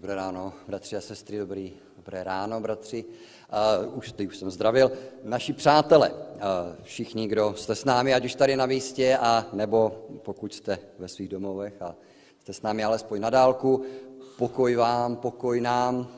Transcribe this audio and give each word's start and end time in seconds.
Dobré 0.00 0.14
ráno, 0.14 0.52
bratři 0.68 0.96
a 0.96 1.00
sestry, 1.00 1.38
dobrý, 1.38 1.72
dobré 1.96 2.24
ráno, 2.24 2.60
bratři. 2.60 3.04
Uh, 3.84 3.98
už, 3.98 4.12
teď 4.12 4.28
už 4.28 4.36
jsem 4.36 4.50
zdravil. 4.50 4.92
Naši 5.24 5.52
přátelé, 5.52 6.10
uh, 6.10 6.16
všichni, 6.82 7.28
kdo 7.28 7.54
jste 7.56 7.74
s 7.74 7.84
námi, 7.84 8.14
ať 8.14 8.24
už 8.24 8.34
tady 8.34 8.56
na 8.56 8.66
místě, 8.66 9.18
a 9.20 9.46
nebo 9.52 10.06
pokud 10.22 10.54
jste 10.54 10.78
ve 10.98 11.08
svých 11.08 11.28
domovech 11.28 11.82
a 11.82 11.94
jste 12.38 12.52
s 12.52 12.62
námi 12.62 12.84
alespoň 12.84 13.20
na 13.20 13.30
dálku, 13.30 13.84
pokoj 14.38 14.74
vám, 14.76 15.16
pokoj 15.16 15.60
nám, 15.60 16.08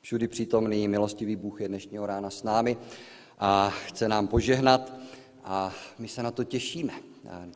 všudy 0.00 0.28
přítomný 0.28 0.88
milostivý 0.88 1.36
Bůh 1.36 1.60
je 1.60 1.68
dnešního 1.68 2.06
rána 2.06 2.30
s 2.30 2.42
námi 2.42 2.76
a 3.38 3.70
chce 3.70 4.08
nám 4.08 4.28
požehnat 4.28 4.92
a 5.44 5.74
my 5.98 6.08
se 6.08 6.22
na 6.22 6.30
to 6.30 6.44
těšíme. 6.44 6.92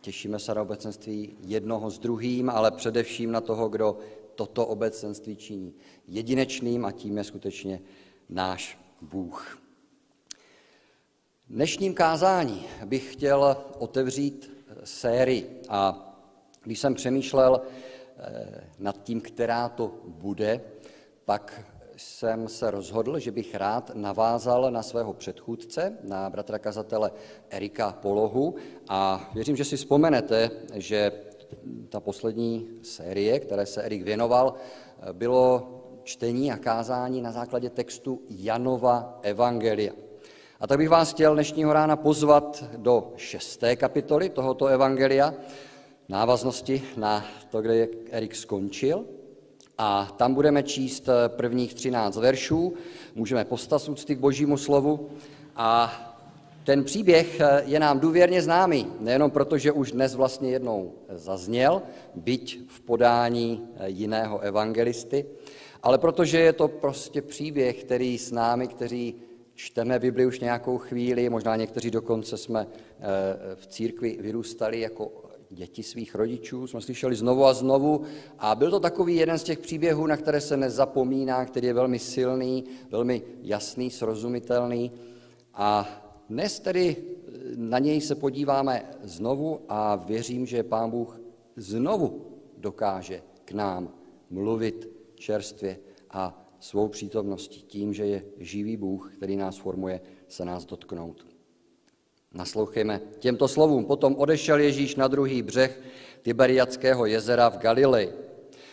Těšíme 0.00 0.38
se 0.38 0.54
na 0.54 0.62
obecenství 0.62 1.36
jednoho 1.46 1.90
s 1.90 1.98
druhým, 1.98 2.50
ale 2.50 2.70
především 2.70 3.32
na 3.32 3.40
toho, 3.40 3.68
kdo 3.68 3.98
toto 4.34 4.66
obecenství 4.66 5.36
činí 5.36 5.74
jedinečným 6.08 6.84
a 6.84 6.92
tím 6.92 7.18
je 7.18 7.24
skutečně 7.24 7.80
náš 8.28 8.78
Bůh. 9.00 9.58
Dnešním 11.48 11.94
kázání 11.94 12.66
bych 12.84 13.12
chtěl 13.12 13.56
otevřít 13.78 14.50
sérii 14.84 15.62
a 15.68 16.08
když 16.62 16.78
jsem 16.78 16.94
přemýšlel 16.94 17.60
eh, 17.60 18.70
nad 18.78 19.02
tím, 19.02 19.20
která 19.20 19.68
to 19.68 19.94
bude, 20.04 20.60
pak 21.24 21.64
jsem 21.96 22.48
se 22.48 22.70
rozhodl, 22.70 23.18
že 23.18 23.30
bych 23.30 23.54
rád 23.54 23.90
navázal 23.94 24.70
na 24.70 24.82
svého 24.82 25.12
předchůdce, 25.12 25.98
na 26.02 26.30
bratra 26.30 26.58
kazatele 26.58 27.10
Erika 27.50 27.92
Polohu 27.92 28.54
a 28.88 29.30
věřím, 29.34 29.56
že 29.56 29.64
si 29.64 29.76
vzpomenete, 29.76 30.50
že 30.74 31.12
ta 31.88 32.00
poslední 32.00 32.68
série, 32.82 33.40
které 33.40 33.66
se 33.66 33.82
Erik 33.82 34.02
věnoval, 34.02 34.54
bylo 35.12 35.68
čtení 36.04 36.52
a 36.52 36.56
kázání 36.56 37.22
na 37.22 37.32
základě 37.32 37.70
textu 37.70 38.20
Janova 38.28 39.18
Evangelia. 39.22 39.92
A 40.60 40.66
tak 40.66 40.78
bych 40.78 40.88
vás 40.88 41.12
chtěl 41.12 41.34
dnešního 41.34 41.72
rána 41.72 41.96
pozvat 41.96 42.64
do 42.76 43.12
šesté 43.16 43.76
kapitoly 43.76 44.28
tohoto 44.28 44.66
Evangelia, 44.66 45.34
návaznosti 46.08 46.82
na 46.96 47.24
to, 47.50 47.62
kde 47.62 47.88
Erik 48.10 48.36
skončil. 48.36 49.04
A 49.78 50.14
tam 50.16 50.34
budeme 50.34 50.62
číst 50.62 51.08
prvních 51.28 51.74
třináct 51.74 52.16
veršů, 52.16 52.74
můžeme 53.14 53.44
postat 53.44 53.88
úcty 53.88 54.16
k 54.16 54.18
božímu 54.18 54.56
slovu 54.56 55.10
a 55.56 55.92
ten 56.64 56.84
příběh 56.84 57.40
eh, 57.40 57.62
je 57.66 57.80
nám 57.80 58.00
důvěrně 58.00 58.42
známý, 58.42 58.92
nejenom 59.00 59.30
proto, 59.30 59.58
že 59.58 59.72
už 59.72 59.92
dnes 59.92 60.14
vlastně 60.14 60.50
jednou 60.50 60.92
zazněl, 61.08 61.82
byť 62.14 62.60
v 62.68 62.80
podání 62.80 63.68
eh, 63.76 63.88
jiného 63.88 64.38
evangelisty, 64.38 65.26
ale 65.82 65.98
protože 65.98 66.38
je 66.38 66.52
to 66.52 66.68
prostě 66.68 67.22
příběh, 67.22 67.84
který 67.84 68.18
s 68.18 68.32
námi, 68.32 68.68
kteří 68.68 69.14
čteme 69.54 69.98
Bibli 69.98 70.26
už 70.26 70.40
nějakou 70.40 70.78
chvíli, 70.78 71.28
možná 71.28 71.56
někteří 71.56 71.90
dokonce 71.90 72.36
jsme 72.36 72.66
eh, 72.66 73.04
v 73.54 73.66
církvi 73.66 74.18
vyrůstali 74.20 74.80
jako 74.80 75.12
děti 75.50 75.82
svých 75.82 76.14
rodičů, 76.14 76.66
jsme 76.66 76.80
slyšeli 76.80 77.14
znovu 77.14 77.44
a 77.44 77.54
znovu 77.54 78.02
a 78.38 78.54
byl 78.54 78.70
to 78.70 78.80
takový 78.80 79.16
jeden 79.16 79.38
z 79.38 79.42
těch 79.42 79.58
příběhů, 79.58 80.06
na 80.06 80.16
které 80.16 80.40
se 80.40 80.56
nezapomíná, 80.56 81.44
který 81.44 81.66
je 81.66 81.74
velmi 81.74 81.98
silný, 81.98 82.64
velmi 82.90 83.22
jasný, 83.42 83.90
srozumitelný 83.90 84.92
a 85.54 86.01
dnes 86.28 86.60
tedy 86.60 86.96
eh, 86.96 87.30
na 87.56 87.78
něj 87.78 88.00
se 88.00 88.14
podíváme 88.14 88.90
znovu 89.02 89.60
a 89.68 89.96
věřím, 89.96 90.46
že 90.46 90.62
Pán 90.62 90.90
Bůh 90.90 91.20
znovu 91.56 92.26
dokáže 92.56 93.22
k 93.44 93.52
nám 93.52 93.94
mluvit 94.30 94.88
čerstvě 95.14 95.78
a 96.10 96.46
svou 96.60 96.88
přítomností, 96.88 97.62
tím, 97.62 97.94
že 97.94 98.06
je 98.06 98.24
živý 98.38 98.76
Bůh, 98.76 99.12
který 99.16 99.36
nás 99.36 99.56
formuje, 99.56 100.00
se 100.28 100.44
nás 100.44 100.64
dotknout. 100.64 101.26
Naslouchejme 102.34 103.00
těmto 103.18 103.48
slovům. 103.48 103.84
Potom 103.84 104.14
odešel 104.16 104.58
Ježíš 104.58 104.96
na 104.96 105.08
druhý 105.08 105.42
břeh 105.42 105.80
Tiberiackého 106.22 107.06
jezera 107.06 107.48
v 107.48 107.58
Galilei. 107.58 108.12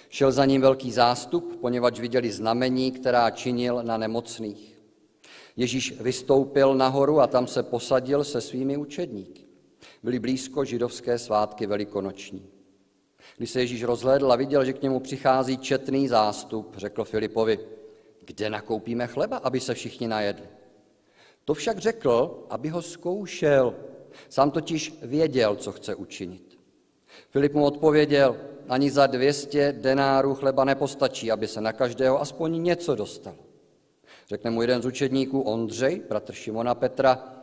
Šel 0.09 0.31
za 0.31 0.45
ním 0.45 0.61
velký 0.61 0.91
zástup, 0.91 1.55
poněvadž 1.61 1.99
viděli 1.99 2.31
znamení, 2.31 2.91
která 2.91 3.29
činil 3.29 3.83
na 3.83 3.97
nemocných. 3.97 4.78
Ježíš 5.55 6.01
vystoupil 6.01 6.75
nahoru 6.75 7.19
a 7.19 7.27
tam 7.27 7.47
se 7.47 7.63
posadil 7.63 8.23
se 8.23 8.41
svými 8.41 8.77
učedníky. 8.77 9.45
Byly 10.03 10.19
blízko 10.19 10.65
židovské 10.65 11.19
svátky 11.19 11.65
velikonoční. 11.65 12.49
Když 13.37 13.49
se 13.49 13.59
Ježíš 13.59 13.83
rozhlédl 13.83 14.31
a 14.31 14.35
viděl, 14.35 14.65
že 14.65 14.73
k 14.73 14.81
němu 14.81 14.99
přichází 14.99 15.57
četný 15.57 16.07
zástup, 16.07 16.73
řekl 16.77 17.03
Filipovi, 17.03 17.59
kde 18.25 18.49
nakoupíme 18.49 19.07
chleba, 19.07 19.37
aby 19.37 19.59
se 19.59 19.73
všichni 19.73 20.07
najedli. 20.07 20.47
To 21.45 21.53
však 21.53 21.77
řekl, 21.77 22.45
aby 22.49 22.69
ho 22.69 22.81
zkoušel. 22.81 23.75
Sám 24.29 24.51
totiž 24.51 24.93
věděl, 25.01 25.55
co 25.55 25.71
chce 25.71 25.95
učinit. 25.95 26.59
Filip 27.29 27.53
mu 27.53 27.65
odpověděl, 27.65 28.37
ani 28.69 28.91
za 28.91 29.07
200 29.07 29.71
denárů 29.71 30.35
chleba 30.35 30.65
nepostačí, 30.65 31.31
aby 31.31 31.47
se 31.47 31.61
na 31.61 31.73
každého 31.73 32.21
aspoň 32.21 32.63
něco 32.63 32.95
dostalo. 32.95 33.48
Řekne 34.29 34.51
mu 34.51 34.61
jeden 34.61 34.81
z 34.81 34.85
učedníků, 34.85 35.41
Ondřej, 35.41 36.01
bratr 36.09 36.33
Šimona 36.33 36.75
Petra, 36.75 37.35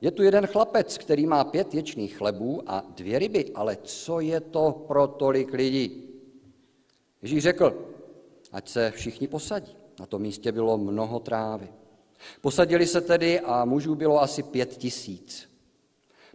je 0.00 0.10
tu 0.10 0.22
jeden 0.22 0.46
chlapec, 0.46 0.98
který 0.98 1.26
má 1.26 1.44
pět 1.44 1.74
ječných 1.74 2.16
chlebů 2.16 2.62
a 2.66 2.84
dvě 2.96 3.18
ryby, 3.18 3.50
ale 3.54 3.76
co 3.82 4.20
je 4.20 4.40
to 4.40 4.84
pro 4.88 5.06
tolik 5.06 5.52
lidí? 5.52 6.10
Ježíš 7.22 7.42
řekl, 7.42 7.88
ať 8.52 8.68
se 8.68 8.90
všichni 8.90 9.28
posadí. 9.28 9.76
Na 10.00 10.06
tom 10.06 10.22
místě 10.22 10.52
bylo 10.52 10.78
mnoho 10.78 11.20
trávy. 11.20 11.68
Posadili 12.40 12.86
se 12.86 13.00
tedy 13.00 13.40
a 13.40 13.64
mužů 13.64 13.94
bylo 13.94 14.22
asi 14.22 14.42
pět 14.42 14.76
tisíc. 14.76 15.48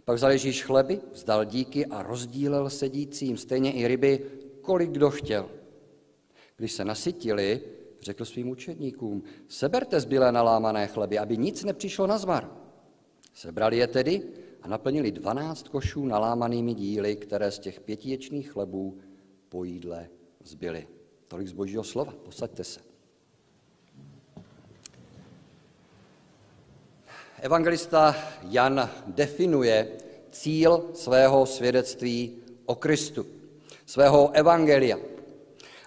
Pak 0.04 0.16
vzal 0.16 0.30
Ježíš 0.30 0.64
chleby, 0.64 1.00
vzdal 1.12 1.44
díky 1.44 1.86
a 1.86 2.02
rozdílel 2.02 2.70
sedícím, 2.70 3.36
stejně 3.36 3.72
i 3.72 3.88
ryby, 3.88 4.26
kolik 4.60 4.90
kdo 4.90 5.10
chtěl. 5.10 5.50
Když 6.56 6.72
se 6.72 6.84
nasytili, 6.84 7.60
řekl 8.02 8.24
svým 8.24 8.48
učedníkům, 8.48 9.22
seberte 9.48 10.00
zbylé 10.00 10.32
nalámané 10.32 10.86
chleby, 10.86 11.18
aby 11.18 11.36
nic 11.36 11.64
nepřišlo 11.64 12.06
na 12.06 12.18
zmar. 12.18 12.50
Sebrali 13.34 13.76
je 13.76 13.86
tedy 13.86 14.22
a 14.62 14.68
naplnili 14.68 15.12
dvanáct 15.12 15.68
košů 15.68 16.06
nalámanými 16.06 16.74
díly, 16.74 17.16
které 17.16 17.50
z 17.50 17.58
těch 17.58 17.80
pětiječných 17.80 18.50
chlebů 18.50 18.98
po 19.48 19.64
jídle 19.64 20.08
zbyly. 20.44 20.88
Tolik 21.28 21.48
z 21.48 21.52
božího 21.52 21.84
slova. 21.84 22.14
Posaďte 22.24 22.64
se. 22.64 22.80
Evangelista 27.40 28.16
Jan 28.42 28.90
definuje 29.06 29.92
cíl 30.30 30.90
svého 30.94 31.46
svědectví 31.46 32.36
o 32.66 32.74
Kristu, 32.74 33.26
svého 33.86 34.30
evangelia. 34.30 34.98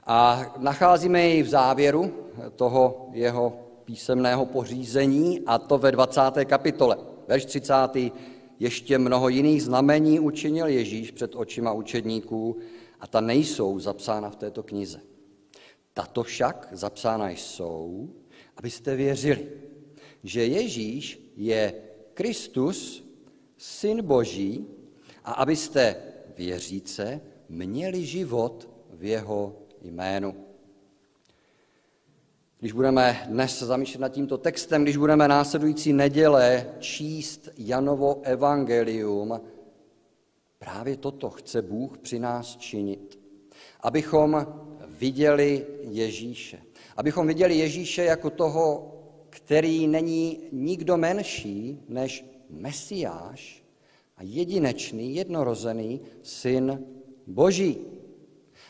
A 0.06 0.54
nacházíme 0.58 1.22
jej 1.22 1.44
v 1.44 1.48
závěru 1.48 2.14
toho 2.56 3.10
jeho 3.12 3.60
písemného 3.86 4.46
pořízení, 4.46 5.42
a 5.46 5.58
to 5.58 5.78
ve 5.78 5.92
20. 5.92 6.22
kapitole. 6.46 6.98
Verš 7.28 7.46
30. 7.46 7.74
Ještě 8.60 8.98
mnoho 8.98 9.30
jiných 9.30 9.64
znamení 9.64 10.20
učinil 10.20 10.68
Ježíš 10.68 11.12
před 11.12 11.36
očima 11.36 11.72
učedníků 11.72 12.58
a 13.00 13.08
ta 13.08 13.22
nejsou 13.22 13.80
zapsána 13.80 14.30
v 14.30 14.36
této 14.36 14.64
knize. 14.64 15.02
Tato 15.94 16.24
však 16.24 16.68
zapsána 16.72 17.30
jsou, 17.30 18.10
abyste 18.58 18.96
věřili, 18.96 19.48
že 20.24 20.46
Ježíš 20.46 21.32
je 21.38 21.74
Kristus, 22.14 23.04
Syn 23.58 24.06
Boží, 24.06 24.68
a 25.24 25.32
abyste 25.32 25.96
věříce 26.38 27.22
měli 27.50 28.06
život 28.06 28.70
v 28.94 29.04
jeho 29.04 29.63
jménu. 29.84 30.36
Když 32.60 32.72
budeme 32.72 33.26
dnes 33.30 33.60
zamýšlet 33.60 34.02
nad 34.02 34.10
tímto 34.10 34.38
textem, 34.38 34.84
když 34.84 34.98
budeme 34.98 35.28
následující 35.28 35.94
neděle 35.94 36.70
číst 36.80 37.50
Janovo 37.58 38.22
evangelium, 38.24 39.42
právě 40.60 40.98
toto 40.98 41.30
chce 41.30 41.62
Bůh 41.62 41.98
při 41.98 42.20
nás 42.20 42.58
činit. 42.58 43.20
Abychom 43.82 44.48
viděli 44.88 45.68
Ježíše. 45.82 46.62
Abychom 46.98 47.28
viděli 47.28 47.58
Ježíše 47.58 48.04
jako 48.04 48.30
toho, 48.30 48.94
který 49.30 49.88
není 49.88 50.40
nikdo 50.52 50.98
menší 50.98 51.80
než 51.88 52.26
Mesiáš 52.50 53.64
a 54.18 54.24
jedinečný, 54.24 55.16
jednorozený 55.16 56.02
syn 56.22 56.86
Boží. 57.28 57.93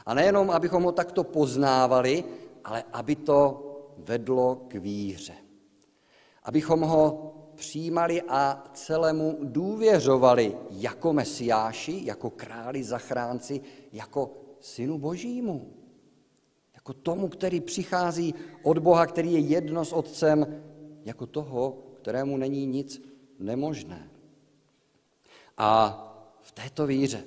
A 0.06 0.14
nejenom, 0.14 0.52
abychom 0.52 0.84
ho 0.84 0.92
takto 0.92 1.24
poznávali, 1.24 2.24
ale 2.64 2.84
aby 2.94 3.16
to 3.16 3.70
vedlo 3.98 4.56
k 4.68 4.74
víře. 4.74 5.34
Abychom 6.44 6.82
ho 6.82 7.34
přijímali 7.56 8.22
a 8.28 8.64
celému 8.74 9.38
důvěřovali 9.42 10.58
jako 10.70 11.14
mesiáši, 11.14 12.02
jako 12.04 12.30
králi 12.30 12.84
zachránci, 12.84 13.62
jako 13.94 14.32
synu 14.60 14.98
božímu, 14.98 15.74
Jako 16.84 16.94
tomu, 16.94 17.28
který 17.28 17.62
přichází 17.62 18.36
od 18.64 18.80
Boha, 18.80 19.06
který 19.06 19.34
je 19.34 19.40
jedno 19.40 19.86
s 19.86 19.94
Otcem, 19.94 20.64
jako 21.06 21.26
toho, 21.26 21.84
kterému 22.02 22.38
není 22.38 22.66
nic 22.66 23.02
nemožné. 23.40 24.12
A 25.58 26.00
v 26.42 26.52
této 26.52 26.88
víře, 26.88 27.24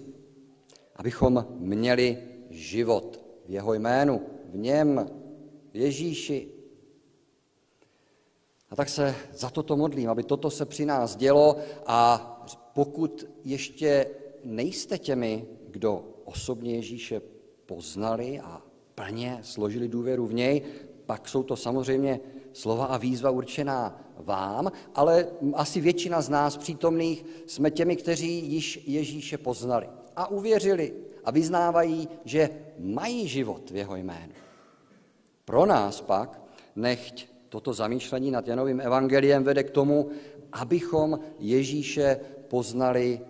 abychom 0.96 1.46
měli 1.50 2.35
život 2.56 3.24
v 3.46 3.50
jeho 3.50 3.74
jménu, 3.74 4.22
v 4.48 4.56
něm, 4.56 5.10
v 5.72 5.76
Ježíši. 5.76 6.48
A 8.70 8.76
tak 8.76 8.88
se 8.88 9.14
za 9.32 9.50
toto 9.50 9.76
modlím, 9.76 10.10
aby 10.10 10.22
toto 10.22 10.50
se 10.50 10.66
při 10.66 10.86
nás 10.86 11.16
dělo 11.16 11.56
a 11.86 12.32
pokud 12.74 13.26
ještě 13.44 14.06
nejste 14.44 14.98
těmi, 14.98 15.46
kdo 15.68 16.04
osobně 16.24 16.74
Ježíše 16.74 17.20
poznali 17.66 18.40
a 18.40 18.62
plně 18.94 19.38
složili 19.42 19.88
důvěru 19.88 20.26
v 20.26 20.34
něj, 20.34 20.62
pak 21.06 21.28
jsou 21.28 21.42
to 21.42 21.56
samozřejmě 21.56 22.20
slova 22.52 22.86
a 22.86 22.96
výzva 22.96 23.30
určená 23.30 24.00
vám, 24.16 24.72
ale 24.94 25.28
asi 25.54 25.80
většina 25.80 26.22
z 26.22 26.28
nás 26.28 26.56
přítomných 26.56 27.24
jsme 27.46 27.70
těmi, 27.70 27.96
kteří 27.96 28.52
již 28.52 28.80
Ježíše 28.86 29.38
poznali 29.38 29.88
a 30.16 30.30
uvěřili 30.30 30.94
a 31.26 31.30
vyznávají, 31.30 32.08
že 32.24 32.50
mají 32.78 33.28
život 33.28 33.70
v 33.70 33.76
jeho 33.76 33.96
jménu. 33.96 34.32
Pro 35.44 35.66
nás 35.66 36.00
pak 36.00 36.40
nechť 36.76 37.26
toto 37.48 37.74
zamýšlení 37.74 38.30
nad 38.30 38.48
Janovým 38.48 38.80
evangeliem 38.80 39.44
vede 39.44 39.62
k 39.62 39.70
tomu, 39.70 40.10
abychom 40.52 41.18
Ježíše 41.38 42.20
poznali 42.48 43.20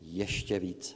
ještě 0.00 0.58
více. 0.58 0.94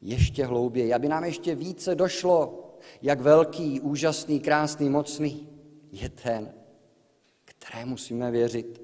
Ještě 0.00 0.44
hlouběji, 0.44 0.94
aby 0.94 1.08
nám 1.08 1.24
ještě 1.24 1.54
více 1.54 1.94
došlo, 1.94 2.64
jak 3.02 3.20
velký, 3.20 3.80
úžasný, 3.80 4.40
krásný, 4.40 4.88
mocný 4.88 5.48
je 5.92 6.08
ten, 6.08 6.52
kterému 7.44 7.90
musíme 7.90 8.30
věřit. 8.30 8.82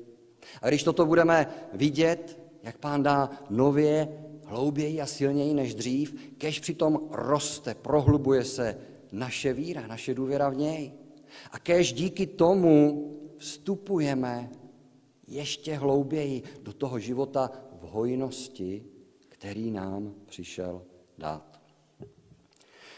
A 0.63 0.69
když 0.69 0.83
toto 0.83 1.07
budeme 1.07 1.47
vidět, 1.73 2.39
jak 2.63 2.79
pán 2.79 3.03
dá 3.03 3.31
nově, 3.51 4.24
hlouběji 4.45 5.01
a 5.01 5.07
silněji 5.07 5.55
než 5.55 5.75
dřív, 5.75 6.15
kež 6.39 6.61
přitom 6.61 7.01
roste, 7.11 7.75
prohlubuje 7.75 8.45
se 8.45 8.79
naše 9.13 9.53
víra, 9.53 9.87
naše 9.87 10.15
důvěra 10.15 10.49
v 10.49 10.57
něj. 10.57 10.93
A 11.51 11.59
kež 11.59 11.93
díky 11.93 12.27
tomu 12.27 13.11
vstupujeme 13.39 14.51
ještě 15.27 15.75
hlouběji 15.75 16.43
do 16.63 16.73
toho 16.73 16.99
života 16.99 17.51
v 17.81 17.87
hojnosti, 17.87 18.85
který 19.29 19.71
nám 19.71 20.15
přišel 20.27 20.83
dát. 21.19 21.61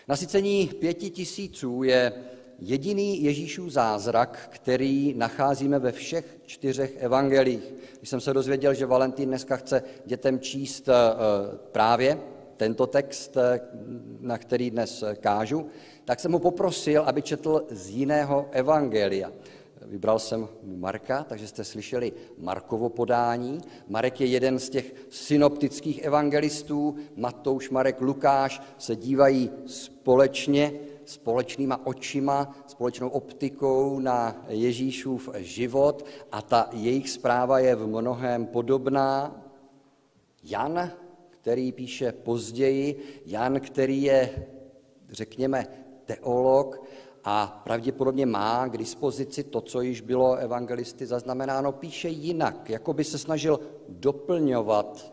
Nasycení 0.09 0.67
pěti 0.67 1.11
tisíců 1.11 1.83
je 1.83 2.13
jediný 2.59 3.23
Ježíšův 3.23 3.71
zázrak, 3.71 4.49
který 4.53 5.15
nacházíme 5.17 5.79
ve 5.79 5.93
všech 5.93 6.39
čtyřech 6.47 6.97
evangelích. 6.99 7.75
Když 7.99 8.11
jsem 8.11 8.21
se 8.21 8.35
dozvěděl, 8.35 8.75
že 8.75 8.87
Valentín 8.87 9.29
dneska 9.29 9.57
chce 9.57 9.83
dětem 10.07 10.41
číst 10.41 10.89
eh, 10.89 10.93
právě 11.73 12.19
tento 12.57 12.87
text, 12.87 13.37
eh, 13.37 13.61
na 14.21 14.39
který 14.39 14.71
dnes 14.71 15.05
kážu, 15.21 15.67
tak 16.05 16.21
jsem 16.21 16.31
mu 16.31 16.39
poprosil, 16.39 17.03
aby 17.03 17.23
četl 17.23 17.67
z 17.71 17.91
jiného 17.91 18.49
evangelia. 18.51 19.33
Vybral 19.87 20.19
jsem 20.19 20.49
Marka, 20.63 21.25
takže 21.25 21.49
jste 21.49 21.65
slyšeli 21.65 22.13
Markovo 22.39 22.89
podání. 22.89 23.61
Marek 23.89 24.21
je 24.21 24.27
jeden 24.27 24.59
z 24.59 24.69
těch 24.69 24.95
synoptických 25.11 26.05
evangelistů. 26.05 26.97
Matouš, 27.17 27.71
Marek, 27.71 28.01
Lukáš 28.01 28.63
se 28.79 28.97
dívají 28.97 29.51
společně, 29.67 30.73
společnýma 31.07 31.87
očima, 31.87 32.57
společnou 32.67 33.09
optikou 33.09 33.99
na 33.99 34.45
Ježíšův 34.49 35.29
život 35.35 36.07
a 36.33 36.43
ta 36.43 36.69
jejich 36.73 37.11
zpráva 37.11 37.59
je 37.59 37.75
v 37.75 37.87
mnohem 37.87 38.47
podobná. 38.47 39.43
Jan, 40.45 40.91
který 41.31 41.73
píše 41.73 42.13
později, 42.13 43.23
Jan, 43.27 43.61
který 43.61 44.03
je, 44.03 44.47
řekněme, 45.11 45.67
teolog, 46.05 46.83
a 47.29 47.63
pravděpodobně 47.65 48.27
má 48.27 48.69
k 48.69 48.79
dispozici 48.79 49.45
to, 49.45 49.61
co 49.61 49.81
již 49.81 50.01
bylo 50.01 50.35
evangelisty 50.35 51.07
zaznamenáno, 51.07 51.73
píše 51.73 52.09
jinak, 52.09 52.71
jako 52.71 52.93
by 52.93 53.05
se 53.05 53.19
snažil 53.19 53.61
doplňovat, 53.89 55.13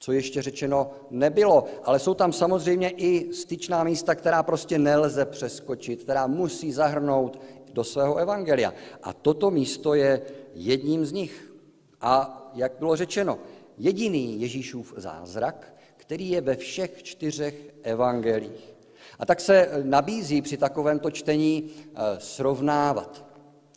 co 0.00 0.12
ještě 0.12 0.42
řečeno 0.42 0.90
nebylo. 1.10 1.64
Ale 1.84 1.98
jsou 1.98 2.14
tam 2.14 2.32
samozřejmě 2.32 2.90
i 2.90 3.32
styčná 3.32 3.84
místa, 3.84 4.14
která 4.14 4.42
prostě 4.42 4.78
nelze 4.78 5.24
přeskočit, 5.24 6.02
která 6.02 6.26
musí 6.26 6.72
zahrnout 6.72 7.40
do 7.72 7.84
svého 7.84 8.16
evangelia. 8.16 8.74
A 9.02 9.12
toto 9.12 9.50
místo 9.50 9.94
je 9.94 10.22
jedním 10.54 11.06
z 11.06 11.12
nich. 11.12 11.52
A 12.00 12.36
jak 12.54 12.72
bylo 12.78 12.96
řečeno, 12.96 13.38
jediný 13.78 14.40
Ježíšův 14.40 14.94
zázrak, 14.96 15.74
který 15.96 16.30
je 16.30 16.40
ve 16.40 16.56
všech 16.56 17.02
čtyřech 17.02 17.54
evangelích. 17.82 18.74
A 19.18 19.26
tak 19.26 19.40
se 19.40 19.70
nabízí 19.82 20.42
při 20.42 20.56
takovémto 20.56 21.10
čtení 21.10 21.70
eh, 21.70 22.00
srovnávat. 22.18 23.29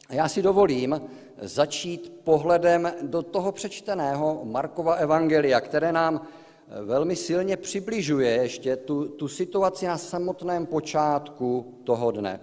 A 0.09 0.13
já 0.13 0.29
si 0.29 0.41
dovolím 0.41 1.01
začít 1.41 2.13
pohledem 2.23 2.93
do 3.01 3.21
toho 3.21 3.51
přečteného 3.51 4.41
Markova 4.43 4.93
evangelia, 4.93 5.61
které 5.61 5.91
nám 5.91 6.21
eh, 6.21 6.83
velmi 6.83 7.15
silně 7.15 7.57
přibližuje 7.57 8.29
ještě 8.29 8.75
tu, 8.75 9.07
tu 9.07 9.27
situaci 9.27 9.85
na 9.87 9.97
samotném 9.97 10.65
počátku 10.65 11.79
toho 11.83 12.11
dne. 12.11 12.39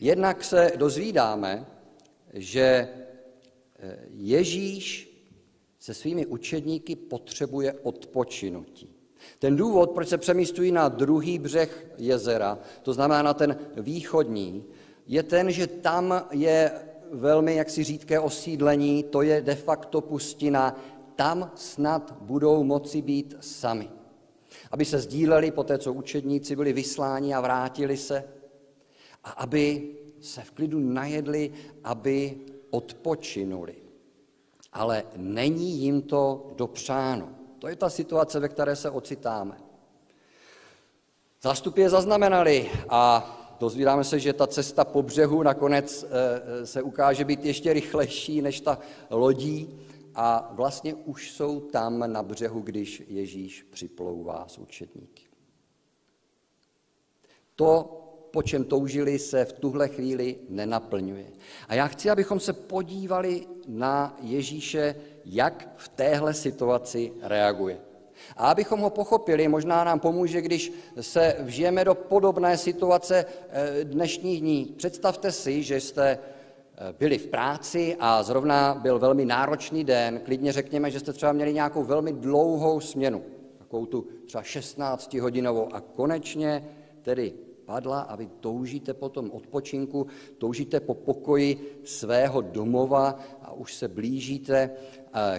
Jednak 0.00 0.44
se 0.44 0.72
dozvídáme, 0.76 1.66
že 2.32 2.88
eh, 3.78 3.98
Ježíš 4.10 5.10
se 5.78 5.94
svými 5.94 6.26
učedníky 6.26 6.96
potřebuje 6.96 7.72
odpočinutí. 7.82 8.94
Ten 9.38 9.56
důvod, 9.56 9.90
proč 9.90 10.08
se 10.08 10.18
přemístují 10.18 10.72
na 10.72 10.88
druhý 10.88 11.38
břeh 11.38 11.86
jezera, 11.98 12.58
to 12.82 12.92
znamená 12.92 13.22
na 13.22 13.34
ten 13.34 13.56
východní, 13.76 14.64
je 15.06 15.22
ten, 15.22 15.52
že 15.52 15.66
tam 15.66 16.26
je 16.30 16.72
velmi 17.12 17.54
jaksi 17.54 17.84
řídké 17.84 18.20
osídlení, 18.20 19.02
to 19.02 19.22
je 19.22 19.40
de 19.40 19.54
facto 19.54 20.00
pustina, 20.00 20.80
tam 21.16 21.50
snad 21.54 22.16
budou 22.20 22.64
moci 22.64 23.02
být 23.02 23.36
sami. 23.40 23.90
Aby 24.70 24.84
se 24.84 24.98
sdíleli 24.98 25.50
po 25.50 25.64
té, 25.64 25.78
co 25.78 25.92
učedníci 25.92 26.56
byli 26.56 26.72
vysláni 26.72 27.34
a 27.34 27.40
vrátili 27.40 27.96
se, 27.96 28.24
a 29.24 29.30
aby 29.30 29.94
se 30.20 30.40
v 30.40 30.50
klidu 30.50 30.78
najedli, 30.78 31.52
aby 31.84 32.36
odpočinuli. 32.70 33.74
Ale 34.72 35.04
není 35.16 35.78
jim 35.78 36.02
to 36.02 36.52
dopřáno. 36.56 37.28
To 37.58 37.68
je 37.68 37.76
ta 37.76 37.90
situace, 37.90 38.40
ve 38.40 38.48
které 38.48 38.76
se 38.76 38.90
ocitáme. 38.90 39.56
Zástupy 41.42 41.80
je 41.80 41.90
zaznamenali 41.90 42.70
a 42.88 43.43
dozvídáme 43.64 44.04
se, 44.04 44.20
že 44.20 44.32
ta 44.32 44.46
cesta 44.46 44.84
po 44.84 45.02
břehu 45.02 45.42
nakonec 45.42 46.04
eh, 46.04 46.08
eh, 46.08 46.66
se 46.66 46.82
ukáže 46.82 47.24
být 47.24 47.44
ještě 47.44 47.72
rychlejší 47.72 48.42
než 48.42 48.60
ta 48.60 48.78
lodí 49.10 49.80
a 50.14 50.52
vlastně 50.52 50.94
už 50.94 51.32
jsou 51.32 51.60
tam 51.60 52.12
na 52.12 52.22
břehu, 52.22 52.60
když 52.60 53.02
Ježíš 53.08 53.62
připlouvá 53.62 54.44
s 54.48 54.58
učedníky. 54.58 55.22
To, 57.56 58.00
po 58.30 58.42
čem 58.42 58.64
toužili, 58.64 59.18
se 59.18 59.44
v 59.44 59.52
tuhle 59.52 59.88
chvíli 59.88 60.36
nenaplňuje. 60.48 61.26
A 61.68 61.74
já 61.74 61.86
chci, 61.86 62.10
abychom 62.10 62.40
se 62.40 62.52
podívali 62.52 63.46
na 63.68 64.16
Ježíše 64.20 64.94
jak 65.24 65.74
v 65.76 65.88
téhle 65.88 66.34
situaci 66.34 67.12
reaguje. 67.22 67.93
A 68.36 68.50
abychom 68.50 68.80
ho 68.80 68.90
pochopili, 68.90 69.48
možná 69.48 69.84
nám 69.84 70.00
pomůže, 70.00 70.40
když 70.40 70.72
se 71.00 71.36
vžijeme 71.40 71.84
do 71.84 71.94
podobné 71.94 72.58
situace 72.58 73.24
eh, 73.50 73.84
dnešních 73.84 74.40
dní. 74.40 74.74
Představte 74.76 75.32
si, 75.32 75.62
že 75.62 75.80
jste 75.80 76.18
eh, 76.18 76.94
byli 76.98 77.18
v 77.18 77.26
práci 77.26 77.96
a 78.00 78.22
zrovna 78.22 78.74
byl 78.74 78.98
velmi 78.98 79.24
náročný 79.24 79.84
den, 79.84 80.20
klidně 80.24 80.52
řekněme, 80.52 80.90
že 80.90 81.00
jste 81.00 81.12
třeba 81.12 81.32
měli 81.32 81.54
nějakou 81.54 81.84
velmi 81.84 82.12
dlouhou 82.12 82.80
směnu, 82.80 83.22
takovou 83.58 83.86
tu 83.86 84.06
třeba 84.26 84.42
16 84.42 85.14
hodinovou 85.14 85.74
a 85.74 85.80
konečně 85.80 86.64
tedy 87.02 87.32
padla 87.64 88.00
a 88.00 88.16
vy 88.16 88.28
toužíte 88.40 88.94
po 88.94 89.08
tom 89.08 89.30
odpočinku, 89.30 90.06
toužíte 90.38 90.80
po 90.80 90.94
pokoji 90.94 91.80
svého 91.84 92.40
domova 92.40 93.18
a 93.42 93.52
už 93.52 93.74
se 93.74 93.88
blížíte 93.88 94.70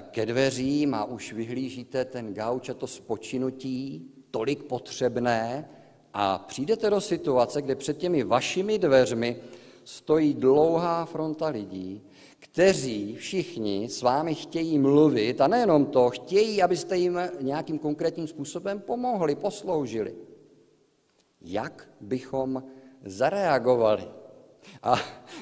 ke 0.02 0.26
dveřím 0.26 0.94
a 0.94 1.06
už 1.06 1.34
vyhlížíte 1.34 2.06
ten 2.06 2.34
gauč 2.34 2.70
a 2.70 2.74
to 2.74 2.88
spočinutí, 2.88 4.12
tolik 4.32 4.64
potřebné, 4.64 5.70
a 6.14 6.38
přijdete 6.38 6.90
do 6.90 7.02
situace, 7.02 7.62
kde 7.62 7.76
před 7.76 7.98
těmi 7.98 8.24
vašimi 8.24 8.80
dveřmi 8.80 9.38
stojí 9.84 10.34
dlouhá 10.34 11.06
fronta 11.06 11.48
lidí, 11.48 12.02
kteří 12.40 13.16
všichni 13.16 13.90
s 13.90 14.02
vámi 14.02 14.36
chtějí 14.36 14.80
mluvit 14.80 15.42
a 15.42 15.48
nejenom 15.48 15.86
to, 15.86 16.10
chtějí, 16.10 16.64
abyste 16.64 16.98
jim 16.98 17.20
nějakým 17.42 17.80
konkrétním 17.80 18.28
způsobem 18.28 18.80
pomohli, 18.80 19.36
posloužili 19.36 20.16
jak 21.46 21.90
bychom 22.02 22.64
zareagovali. 23.06 24.08
A 24.84 25.00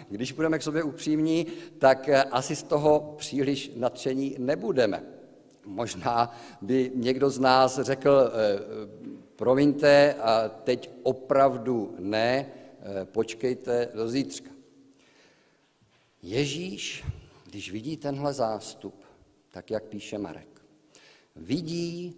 když 0.09 0.31
budeme 0.31 0.59
k 0.59 0.63
sobě 0.63 0.83
upřímní, 0.83 1.47
tak 1.77 2.09
asi 2.31 2.55
z 2.55 2.63
toho 2.63 3.15
příliš 3.17 3.71
nadšení 3.75 4.35
nebudeme. 4.39 5.03
Možná 5.65 6.35
by 6.61 6.91
někdo 6.95 7.29
z 7.29 7.39
nás 7.39 7.79
řekl, 7.81 8.31
eh, 8.31 8.59
promiňte, 9.35 10.13
a 10.13 10.49
teď 10.49 10.89
opravdu 11.03 11.95
ne, 11.99 12.45
eh, 12.45 13.05
počkejte 13.05 13.89
do 13.93 14.09
zítřka. 14.09 14.49
Ježíš, 16.21 17.03
když 17.45 17.71
vidí 17.71 17.97
tenhle 17.97 18.33
zástup, 18.33 19.03
tak 19.51 19.71
jak 19.71 19.83
píše 19.83 20.17
Marek, 20.17 20.61
vidí 21.35 22.15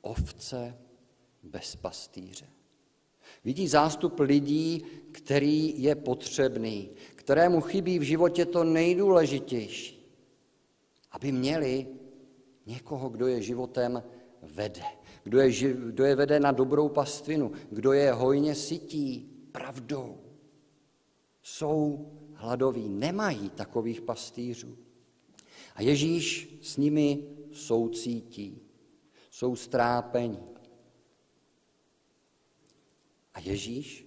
ovce 0.00 0.78
bez 1.42 1.76
pastýře. 1.76 2.46
Vidí 3.44 3.68
zástup 3.68 4.20
lidí, 4.20 4.84
který 5.12 5.82
je 5.82 5.94
potřebný, 5.94 6.90
kterému 7.14 7.60
chybí 7.60 7.98
v 7.98 8.02
životě 8.02 8.46
to 8.46 8.64
nejdůležitější, 8.64 10.16
aby 11.10 11.32
měli 11.32 11.86
někoho, 12.66 13.08
kdo 13.08 13.26
je 13.26 13.42
životem 13.42 14.02
vede, 14.42 14.82
kdo 15.24 15.40
je, 15.40 15.72
kdo 15.74 16.04
je 16.04 16.14
vede 16.16 16.40
na 16.40 16.52
dobrou 16.52 16.88
pastvinu, 16.88 17.52
kdo 17.70 17.92
je 17.92 18.12
hojně 18.12 18.54
sytí 18.54 19.30
pravdou. 19.52 20.18
Jsou 21.42 22.12
hladoví, 22.34 22.88
nemají 22.88 23.50
takových 23.50 24.00
pastýřů. 24.00 24.76
A 25.74 25.82
Ježíš 25.82 26.58
s 26.62 26.76
nimi 26.76 27.28
soucítí, 27.52 28.62
jsou 29.30 29.56
strápení. 29.56 30.38
A 33.38 33.40
Ježíš, 33.40 34.06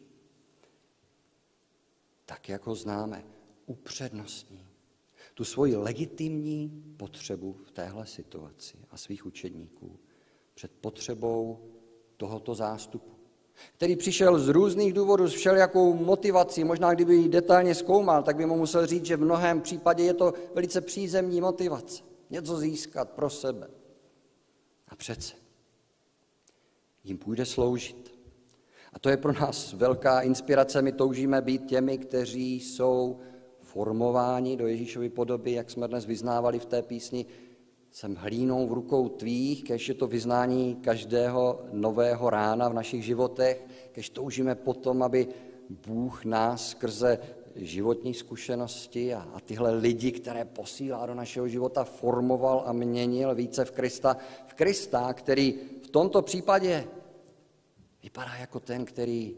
tak 2.26 2.50
jak 2.50 2.66
ho 2.66 2.76
známe, 2.76 3.26
upřednostní 3.66 4.68
tu 5.34 5.44
svoji 5.44 5.76
legitimní 5.76 6.84
potřebu 6.98 7.54
v 7.54 7.72
téhle 7.72 8.08
situaci 8.08 8.78
a 8.90 8.98
svých 8.98 9.26
učedníků 9.26 10.00
před 10.54 10.72
potřebou 10.72 11.60
tohoto 12.18 12.56
zástupu, 12.56 13.12
který 13.74 13.96
přišel 13.96 14.40
z 14.40 14.48
různých 14.48 14.94
důvodů, 14.94 15.28
s 15.28 15.34
všelijakou 15.34 15.94
motivací, 15.94 16.64
možná 16.64 16.94
kdyby 16.94 17.16
ji 17.16 17.30
detailně 17.30 17.76
zkoumal, 17.76 18.24
tak 18.24 18.36
by 18.36 18.46
mu 18.46 18.58
musel 18.58 18.88
říct, 18.88 19.06
že 19.06 19.18
v 19.18 19.22
mnohém 19.22 19.62
případě 19.62 20.04
je 20.04 20.14
to 20.14 20.34
velice 20.54 20.82
přízemní 20.82 21.42
motivace. 21.42 22.04
Něco 22.30 22.58
získat 22.58 23.10
pro 23.10 23.30
sebe. 23.30 23.70
A 24.88 24.96
přece 24.96 25.36
jim 27.04 27.18
půjde 27.18 27.46
sloužit. 27.46 28.21
A 28.94 29.00
to 29.00 29.10
je 29.10 29.18
pro 29.18 29.34
nás 29.34 29.74
velká 29.74 30.22
inspirace. 30.22 30.82
My 30.82 30.92
toužíme 30.92 31.42
být 31.42 31.66
těmi, 31.66 31.98
kteří 31.98 32.60
jsou 32.60 33.20
formováni 33.60 34.58
do 34.58 34.68
Ježíšovy 34.68 35.10
podoby, 35.10 35.52
jak 35.52 35.70
jsme 35.70 35.88
dnes 35.88 36.06
vyznávali 36.06 36.60
v 36.60 36.66
té 36.66 36.82
písni, 36.82 37.26
jsem 37.92 38.16
hlínou 38.16 38.68
v 38.68 38.74
rukou 38.74 39.10
tvých, 39.10 39.64
kež 39.64 39.88
je 39.88 39.94
to 39.94 40.08
vyznání 40.08 40.76
každého 40.76 41.60
nového 41.72 42.30
rána 42.30 42.70
v 42.70 42.74
našich 42.74 43.06
životech, 43.06 43.66
kež 43.92 44.10
toužíme 44.10 44.56
potom, 44.56 45.04
aby 45.04 45.28
Bůh 45.70 46.26
nás 46.26 46.70
skrze 46.70 47.20
životní 47.56 48.14
zkušenosti 48.14 49.14
a, 49.14 49.28
a 49.34 49.40
tyhle 49.40 49.76
lidi, 49.76 50.12
které 50.12 50.46
posílá 50.46 51.06
do 51.06 51.14
našeho 51.14 51.48
života, 51.48 51.84
formoval 51.84 52.64
a 52.66 52.74
měnil 52.74 53.36
více 53.36 53.66
v 53.66 53.72
Krista. 53.72 54.18
V 54.48 54.54
Krista, 54.54 55.14
který 55.14 55.60
v 55.82 55.90
tomto 55.90 56.22
případě 56.22 56.88
vypadá 58.04 58.36
jako 58.36 58.60
ten, 58.60 58.86
který 58.86 59.38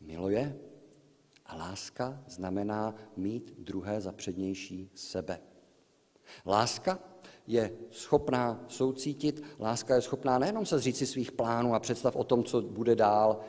miluje, 0.00 0.58
a 1.46 1.56
láska 1.56 2.24
znamená 2.26 2.94
mít 3.16 3.54
druhé 3.58 4.00
za 4.00 4.12
přednější 4.12 4.90
sebe. 4.94 5.40
Láska 6.46 6.98
je 7.46 7.72
schopná 7.90 8.64
soucítit, 8.68 9.42
láska 9.58 9.94
je 9.94 10.00
schopná 10.00 10.38
nejenom 10.38 10.66
se 10.66 10.78
zříci 10.78 11.06
svých 11.06 11.32
plánů 11.32 11.74
a 11.74 11.80
představ 11.80 12.16
o 12.16 12.24
tom, 12.24 12.44
co 12.44 12.62
bude 12.62 12.96
dál, 12.96 13.40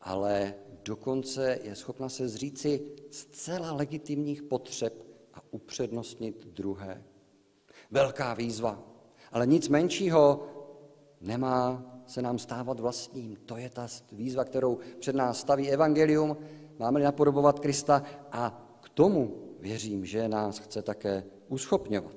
ale 0.00 0.54
dokonce 0.84 1.58
je 1.62 1.74
schopna 1.74 2.08
se 2.08 2.28
zříci 2.28 2.82
zcela 3.10 3.72
legitimních 3.72 4.42
potřeb 4.42 5.06
a 5.34 5.42
upřednostnit 5.50 6.46
druhé. 6.46 7.04
Velká 7.90 8.34
výzva, 8.34 8.82
ale 9.32 9.46
nic 9.46 9.68
menšího 9.68 10.46
nemá 11.20 11.93
se 12.06 12.22
nám 12.22 12.38
stávat 12.38 12.80
vlastním. 12.80 13.36
To 13.46 13.56
je 13.56 13.70
ta 13.70 13.86
výzva, 14.12 14.44
kterou 14.44 14.78
před 14.98 15.14
nás 15.14 15.40
staví 15.40 15.70
evangelium 15.70 16.36
máme-li 16.78 17.04
napodobovat 17.04 17.60
Krista 17.60 18.02
a 18.32 18.66
k 18.80 18.88
tomu 18.88 19.34
věřím, 19.60 20.04
že 20.04 20.28
nás 20.28 20.58
chce 20.58 20.82
také 20.82 21.24
uschopňovat. 21.48 22.16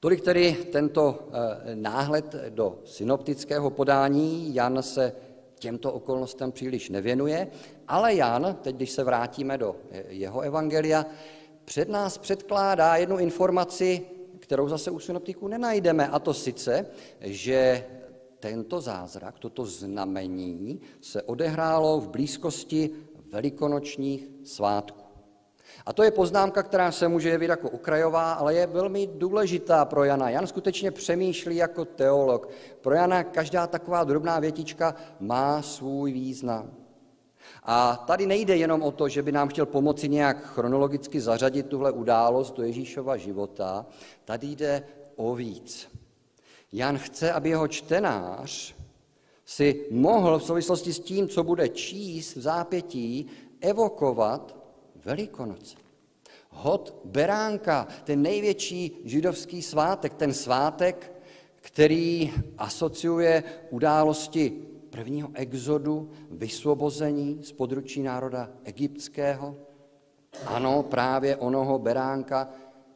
Tolik 0.00 0.20
tedy 0.20 0.52
tento 0.72 1.28
eh, 1.28 1.74
náhled 1.74 2.34
do 2.48 2.78
synoptického 2.84 3.70
podání. 3.70 4.54
Jan 4.54 4.82
se 4.82 5.12
těmto 5.58 5.92
okolnostem 5.92 6.52
příliš 6.52 6.90
nevěnuje, 6.90 7.48
ale 7.88 8.14
Jan, 8.14 8.56
teď 8.62 8.76
když 8.76 8.90
se 8.90 9.04
vrátíme 9.04 9.58
do 9.58 9.76
eh, 9.90 10.04
jeho 10.08 10.40
evangelia, 10.40 11.06
před 11.64 11.88
nás 11.88 12.18
předkládá 12.18 12.96
jednu 12.96 13.18
informaci, 13.18 14.02
kterou 14.38 14.68
zase 14.68 14.90
u 14.90 14.98
synoptiků 14.98 15.48
nenajdeme, 15.48 16.08
a 16.08 16.18
to 16.18 16.34
sice, 16.34 16.86
že 17.20 17.84
tento 18.50 18.80
zázrak, 18.80 19.38
toto 19.38 19.64
znamení 19.64 20.80
se 21.00 21.22
odehrálo 21.22 22.00
v 22.00 22.08
blízkosti 22.08 22.90
velikonočních 23.32 24.30
svátků. 24.44 25.06
A 25.86 25.92
to 25.92 26.02
je 26.02 26.10
poznámka, 26.10 26.62
která 26.62 26.92
se 26.92 27.08
může 27.08 27.28
jevit 27.28 27.48
jako 27.48 27.70
okrajová, 27.70 28.32
ale 28.32 28.54
je 28.54 28.66
velmi 28.66 29.06
důležitá 29.06 29.84
pro 29.84 30.04
Jana. 30.04 30.30
Jan 30.30 30.46
skutečně 30.46 30.90
přemýšlí 30.90 31.56
jako 31.56 31.84
teolog. 31.84 32.50
Pro 32.80 32.94
Jana 32.94 33.24
každá 33.24 33.66
taková 33.66 34.04
drobná 34.04 34.38
větička 34.38 34.94
má 35.20 35.62
svůj 35.62 36.12
význam. 36.12 36.70
A 37.62 38.04
tady 38.06 38.26
nejde 38.26 38.56
jenom 38.56 38.82
o 38.82 38.90
to, 38.90 39.08
že 39.08 39.22
by 39.22 39.32
nám 39.32 39.48
chtěl 39.48 39.66
pomoci 39.66 40.08
nějak 40.08 40.44
chronologicky 40.44 41.20
zařadit 41.20 41.66
tuhle 41.66 41.92
událost 41.92 42.56
do 42.56 42.62
Ježíšova 42.62 43.16
života, 43.16 43.86
tady 44.24 44.46
jde 44.46 44.82
o 45.16 45.34
víc. 45.34 45.88
Jan 46.72 46.98
chce, 46.98 47.32
aby 47.32 47.48
jeho 47.48 47.68
čtenář 47.68 48.74
si 49.44 49.86
mohl 49.90 50.38
v 50.38 50.44
souvislosti 50.44 50.92
s 50.92 51.00
tím, 51.00 51.28
co 51.28 51.44
bude 51.44 51.68
číst 51.68 52.36
v 52.36 52.40
zápětí, 52.40 53.26
evokovat 53.60 54.56
Velikonoce. 55.04 55.76
Hod 56.50 57.00
beránka, 57.04 57.88
ten 58.04 58.22
největší 58.22 58.96
židovský 59.04 59.62
svátek, 59.62 60.14
ten 60.14 60.34
svátek, 60.34 61.12
který 61.54 62.32
asociuje 62.58 63.44
události 63.70 64.50
prvního 64.90 65.28
exodu, 65.34 66.10
vysvobození 66.30 67.38
z 67.42 67.52
područí 67.52 68.02
národa 68.02 68.50
egyptského. 68.64 69.56
Ano, 70.46 70.82
právě 70.82 71.36
onoho 71.36 71.78
beránka, 71.78 72.48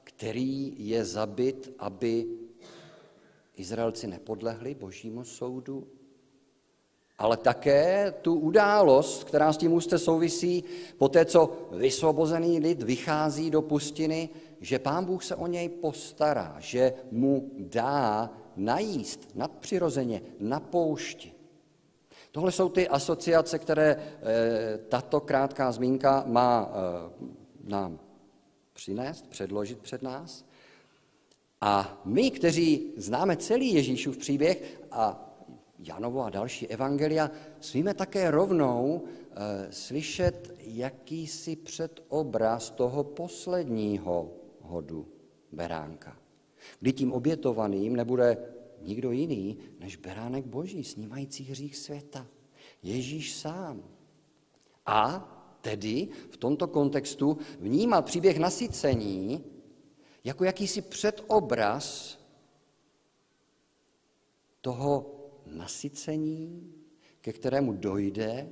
který 0.04 0.74
je 0.88 1.04
zabit, 1.04 1.74
aby 1.78 2.26
Izraelci 3.60 4.06
nepodlehli 4.06 4.74
božímu 4.74 5.24
soudu, 5.24 5.86
ale 7.18 7.36
také 7.36 8.14
tu 8.22 8.34
událost, 8.34 9.24
která 9.24 9.52
s 9.52 9.56
tím 9.56 9.72
úzce 9.72 9.98
souvisí, 9.98 10.64
po 10.98 11.08
té, 11.08 11.24
co 11.24 11.52
vysvobozený 11.72 12.58
lid 12.58 12.82
vychází 12.82 13.50
do 13.50 13.62
pustiny, 13.62 14.28
že 14.60 14.78
pán 14.78 15.04
Bůh 15.04 15.24
se 15.24 15.34
o 15.36 15.46
něj 15.46 15.68
postará, 15.68 16.56
že 16.58 16.94
mu 17.10 17.50
dá 17.58 18.30
najíst 18.56 19.28
nadpřirozeně 19.34 20.22
na 20.40 20.60
poušti. 20.60 21.32
Tohle 22.32 22.52
jsou 22.52 22.68
ty 22.68 22.88
asociace, 22.88 23.58
které 23.58 23.96
eh, 23.96 24.78
tato 24.88 25.20
krátká 25.20 25.72
zmínka 25.72 26.24
má 26.26 26.72
eh, 26.72 27.26
nám 27.64 28.00
přinést, 28.72 29.28
předložit 29.28 29.78
před 29.78 30.02
nás. 30.02 30.44
A 31.60 32.02
my, 32.04 32.30
kteří 32.30 32.92
známe 32.96 33.36
celý 33.36 33.74
Ježíšův 33.74 34.16
příběh 34.16 34.80
a 34.90 35.26
Janovo 35.78 36.24
a 36.24 36.30
další 36.30 36.66
evangelia, 36.66 37.30
smíme 37.60 37.94
také 37.94 38.30
rovnou 38.30 39.04
e, 39.04 39.72
slyšet 39.72 40.54
jakýsi 40.58 41.56
předobraz 41.56 42.70
toho 42.70 43.04
posledního 43.04 44.32
hodu 44.60 45.06
beránka, 45.52 46.16
kdy 46.80 46.92
tím 46.92 47.12
obětovaným 47.12 47.96
nebude 47.96 48.36
nikdo 48.82 49.10
jiný 49.10 49.58
než 49.78 49.96
beránek 49.96 50.46
boží, 50.46 50.84
snímající 50.84 51.44
hřích 51.44 51.76
světa. 51.76 52.26
Ježíš 52.82 53.36
sám. 53.36 53.82
A 54.86 55.28
tedy 55.60 56.08
v 56.30 56.36
tomto 56.36 56.66
kontextu 56.66 57.38
vnímat 57.60 58.04
příběh 58.04 58.38
nasycení 58.38 59.44
jako 60.24 60.44
jakýsi 60.44 60.82
předobraz 60.82 62.18
toho 64.60 65.16
nasycení, 65.46 66.74
ke 67.20 67.32
kterému 67.32 67.72
dojde, 67.72 68.48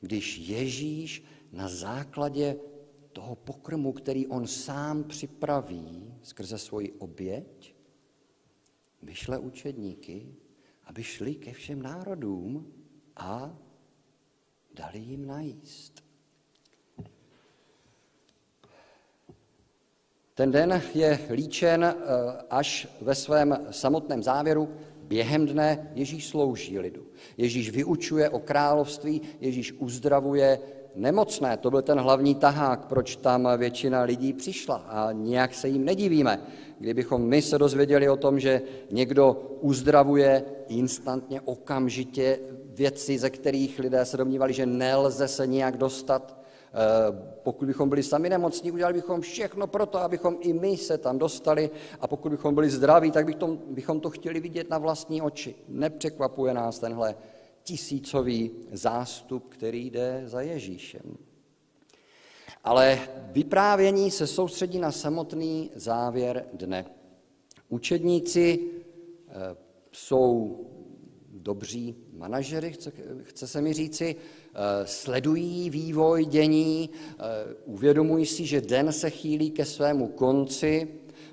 když 0.00 0.38
Ježíš 0.38 1.24
na 1.52 1.68
základě 1.68 2.56
toho 3.12 3.36
pokrmu, 3.36 3.92
který 3.92 4.26
on 4.26 4.46
sám 4.46 5.04
připraví 5.04 6.14
skrze 6.22 6.58
svoji 6.58 6.92
oběť, 6.92 7.74
vyšle 9.02 9.38
učedníky, 9.38 10.34
aby 10.84 11.02
šli 11.02 11.34
ke 11.34 11.52
všem 11.52 11.82
národům 11.82 12.72
a 13.16 13.58
dali 14.74 14.98
jim 14.98 15.26
najíst. 15.26 16.04
Ten 20.34 20.50
den 20.50 20.82
je 20.94 21.18
líčen 21.30 21.84
eh, 21.84 21.94
až 22.50 22.88
ve 23.00 23.14
svém 23.14 23.58
samotném 23.70 24.22
závěru. 24.22 24.68
Během 25.02 25.46
dne 25.46 25.90
Ježíš 25.94 26.28
slouží 26.28 26.78
lidu. 26.78 27.06
Ježíš 27.36 27.70
vyučuje 27.70 28.30
o 28.30 28.38
království, 28.38 29.20
Ježíš 29.40 29.72
uzdravuje 29.72 30.58
nemocné. 30.94 31.56
To 31.56 31.70
byl 31.70 31.82
ten 31.82 31.98
hlavní 31.98 32.34
tahák, 32.34 32.86
proč 32.86 33.16
tam 33.16 33.48
většina 33.56 34.02
lidí 34.02 34.32
přišla 34.32 34.76
a 34.76 35.12
nějak 35.12 35.54
se 35.54 35.68
jim 35.68 35.84
nedivíme. 35.84 36.40
Kdybychom 36.78 37.22
my 37.22 37.42
se 37.42 37.58
dozvěděli 37.58 38.08
o 38.08 38.16
tom, 38.16 38.40
že 38.40 38.62
někdo 38.90 39.56
uzdravuje 39.60 40.44
instantně, 40.68 41.40
okamžitě 41.40 42.38
věci, 42.64 43.18
ze 43.18 43.30
kterých 43.30 43.78
lidé 43.78 44.04
se 44.04 44.16
domnívali, 44.16 44.52
že 44.52 44.66
nelze 44.66 45.28
se 45.28 45.46
nějak 45.46 45.76
dostat, 45.76 46.41
pokud 47.42 47.66
bychom 47.66 47.88
byli 47.88 48.02
sami 48.02 48.28
nemocní, 48.28 48.72
udělali 48.72 48.94
bychom 48.94 49.20
všechno 49.20 49.66
pro 49.66 49.86
to, 49.86 49.98
abychom 49.98 50.36
i 50.40 50.52
my 50.52 50.76
se 50.76 50.98
tam 50.98 51.18
dostali 51.18 51.70
a 52.00 52.06
pokud 52.06 52.28
bychom 52.30 52.54
byli 52.54 52.70
zdraví, 52.70 53.10
tak 53.10 53.26
bychom, 53.66 54.00
to 54.00 54.10
chtěli 54.10 54.40
vidět 54.40 54.70
na 54.70 54.78
vlastní 54.78 55.22
oči. 55.22 55.54
Nepřekvapuje 55.68 56.54
nás 56.54 56.78
tenhle 56.78 57.14
tisícový 57.62 58.50
zástup, 58.72 59.48
který 59.48 59.90
jde 59.90 60.22
za 60.26 60.40
Ježíšem. 60.40 61.16
Ale 62.64 62.98
vyprávění 63.32 64.10
se 64.10 64.26
soustředí 64.26 64.78
na 64.78 64.92
samotný 64.92 65.70
závěr 65.74 66.46
dne. 66.52 66.84
Učedníci 67.68 68.60
eh, 69.28 69.56
jsou 69.92 70.60
dobří 71.32 71.96
manažery, 72.12 72.72
chce, 72.72 72.92
chce 73.22 73.46
se 73.46 73.60
mi 73.60 73.72
říci, 73.72 74.16
Eh, 74.16 74.41
sledují 74.84 75.70
vývoj 75.70 76.24
dění, 76.24 76.90
eh, 76.90 77.22
uvědomují 77.64 78.26
si, 78.26 78.46
že 78.46 78.60
den 78.60 78.92
se 78.92 79.10
chýlí 79.10 79.50
ke 79.50 79.64
svému 79.64 80.06
konci, 80.06 80.88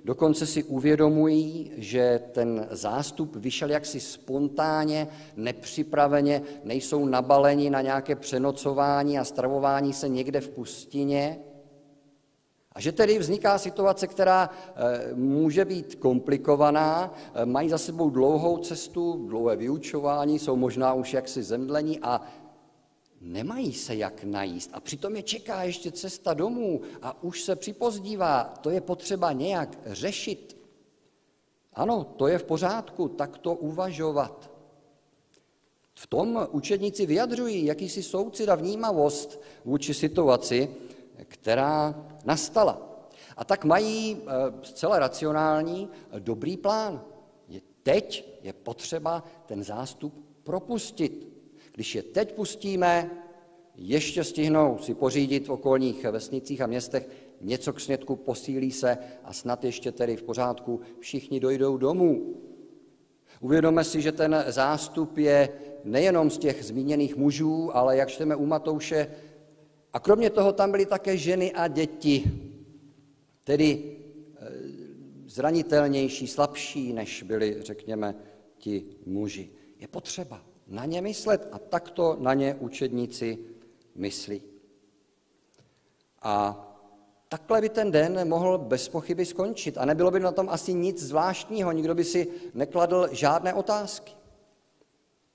dokonce 0.05 0.45
si 0.45 0.63
uvědomují, 0.63 1.71
že 1.77 2.19
ten 2.31 2.67
zástup 2.71 3.35
vyšel 3.35 3.69
jaksi 3.69 3.99
spontánně, 3.99 5.07
nepřipraveně, 5.35 6.41
nejsou 6.63 7.05
nabaleni 7.05 7.69
na 7.69 7.81
nějaké 7.81 8.15
přenocování 8.15 9.19
a 9.19 9.23
stravování 9.23 9.93
se 9.93 10.09
někde 10.09 10.41
v 10.41 10.49
pustině, 10.49 11.39
a 12.71 12.81
že 12.81 12.91
tedy 12.91 13.19
vzniká 13.19 13.57
situace, 13.57 14.07
která 14.07 14.49
eh, 14.49 15.13
může 15.13 15.65
být 15.65 15.95
komplikovaná, 15.95 17.13
mají 17.45 17.69
za 17.69 17.77
sebou 17.77 18.09
dlouhou 18.09 18.57
cestu, 18.57 19.25
dlouhé 19.27 19.55
vyučování, 19.55 20.39
jsou 20.39 20.55
možná 20.55 20.93
už 20.93 21.13
jaksi 21.13 21.43
zemdlení 21.43 21.99
a 21.99 22.21
nemají 23.21 23.73
se 23.73 23.95
jak 23.95 24.23
najíst 24.23 24.69
a 24.73 24.79
přitom 24.79 25.15
je 25.15 25.23
čeká 25.23 25.63
ještě 25.63 25.91
cesta 25.91 26.33
domů 26.33 26.81
a 27.01 27.23
už 27.23 27.43
se 27.43 27.55
připozdívá, 27.55 28.43
to 28.61 28.69
je 28.69 28.81
potřeba 28.81 29.31
nějak 29.31 29.77
řešit. 29.85 30.57
Ano, 31.73 32.03
to 32.03 32.27
je 32.27 32.38
v 32.38 32.43
pořádku, 32.43 33.07
tak 33.07 33.38
to 33.38 33.53
uvažovat. 33.53 34.51
V 35.93 36.07
tom 36.07 36.47
učedníci 36.51 37.05
vyjadřují 37.05 37.65
jakýsi 37.65 38.03
soucit 38.03 38.49
a 38.49 38.55
vnímavost 38.55 39.41
vůči 39.65 39.93
situaci, 39.93 40.69
která 41.23 42.05
nastala. 42.25 42.82
A 43.38 43.43
tak 43.43 43.65
mají 43.65 44.17
eh, 44.21 44.29
zcela 44.63 44.99
racionální 44.99 45.89
dobrý 46.19 46.58
plán. 46.58 47.03
Teď 47.84 48.39
je 48.41 48.53
potřeba 48.53 49.23
ten 49.45 49.63
zástup 49.63 50.25
propustit. 50.43 51.28
Když 51.75 51.95
je 51.95 52.03
teď 52.03 52.34
pustíme, 52.34 53.12
ještě 53.75 54.23
stihnou 54.23 54.77
si 54.82 54.93
pořídit 54.93 55.47
v 55.47 55.51
okolních 55.51 56.03
vesnicích 56.03 56.62
a 56.62 56.67
městech 56.67 57.10
něco 57.41 57.73
k 57.73 57.79
snědku, 57.79 58.15
posílí 58.15 58.71
se 58.71 58.97
a 59.23 59.34
snad 59.34 59.63
ještě 59.63 59.91
tedy 59.91 60.15
v 60.15 60.23
pořádku 60.23 60.82
všichni 60.99 61.39
dojdou 61.39 61.77
domů. 61.77 62.36
Uvědomme 63.41 63.84
si, 63.84 64.01
že 64.01 64.12
ten 64.12 64.43
zástup 64.47 65.17
je 65.17 65.49
nejenom 65.84 66.29
z 66.29 66.38
těch 66.38 66.65
zmíněných 66.65 67.15
mužů, 67.15 67.77
ale 67.77 67.97
jak 67.97 68.10
čteme 68.10 68.36
u 68.36 68.45
Matouše, 68.45 69.08
a 69.93 69.99
kromě 69.99 70.29
toho 70.29 70.53
tam 70.53 70.71
byly 70.71 70.86
také 70.86 71.17
ženy 71.17 71.51
a 71.53 71.67
děti, 71.67 72.32
tedy 73.43 73.97
eh, 74.36 74.49
zranitelnější, 75.25 76.27
slabší, 76.27 76.93
než 76.93 77.23
byli, 77.23 77.58
řekněme, 77.60 78.15
ti 78.58 78.86
muži. 79.05 79.49
Je 79.79 79.88
potřeba 79.88 80.48
na 80.69 80.86
ně 80.86 81.01
myslet 81.01 81.49
a 81.51 81.60
takto 81.60 82.17
na 82.19 82.34
ně 82.34 82.55
učedníci 82.55 83.38
myslí. 83.95 84.41
A 86.21 86.65
takhle 87.29 87.62
by 87.62 87.69
ten 87.69 87.91
den 87.91 88.27
mohl 88.27 88.58
bez 88.58 88.89
pochyby 88.89 89.25
skončit 89.25 89.77
a 89.77 89.86
nebylo 89.86 90.12
by 90.12 90.19
na 90.19 90.32
tom 90.32 90.49
asi 90.49 90.73
nic 90.73 91.03
zvláštního, 91.03 91.71
nikdo 91.71 91.95
by 91.95 92.03
si 92.03 92.27
nekladl 92.53 93.08
žádné 93.12 93.53
otázky. 93.53 94.13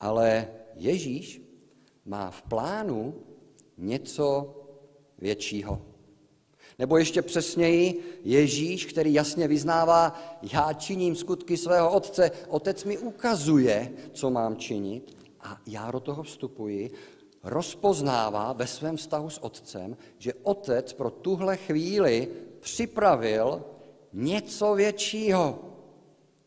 Ale 0.00 0.48
Ježíš 0.74 1.42
má 2.04 2.30
v 2.30 2.42
plánu 2.42 3.14
něco 3.78 4.54
většího. 5.18 5.82
Nebo 6.78 6.96
ještě 6.98 7.22
přesněji, 7.22 8.18
Ježíš, 8.24 8.86
který 8.86 9.14
jasně 9.14 9.48
vyznává, 9.48 10.20
já 10.52 10.72
činím 10.72 11.16
skutky 11.16 11.56
svého 11.56 11.92
otce, 11.92 12.30
otec 12.48 12.84
mi 12.84 12.98
ukazuje, 12.98 13.92
co 14.12 14.30
mám 14.30 14.56
činit, 14.56 15.23
a 15.44 15.60
já 15.66 15.90
do 15.90 16.00
toho 16.00 16.22
vstupuji, 16.22 16.90
rozpoznává 17.42 18.52
ve 18.52 18.66
svém 18.66 18.96
vztahu 18.96 19.30
s 19.30 19.44
otcem, 19.44 19.96
že 20.18 20.34
otec 20.34 20.92
pro 20.92 21.10
tuhle 21.10 21.56
chvíli 21.56 22.28
připravil 22.60 23.64
něco 24.12 24.74
většího, 24.74 25.58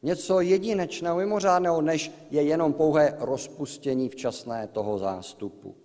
něco 0.01 0.41
jedinečného, 0.41 1.17
mimořádného, 1.17 1.81
než 1.81 2.11
je 2.31 2.41
jenom 2.41 2.73
pouhé 2.73 3.15
rozpustění 3.19 4.09
včasné 4.09 4.67
toho 4.67 4.97
zástupu. 4.97 5.75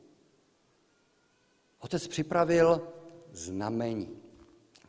Otec 1.80 2.06
připravil 2.06 2.88
znamení. 3.32 4.21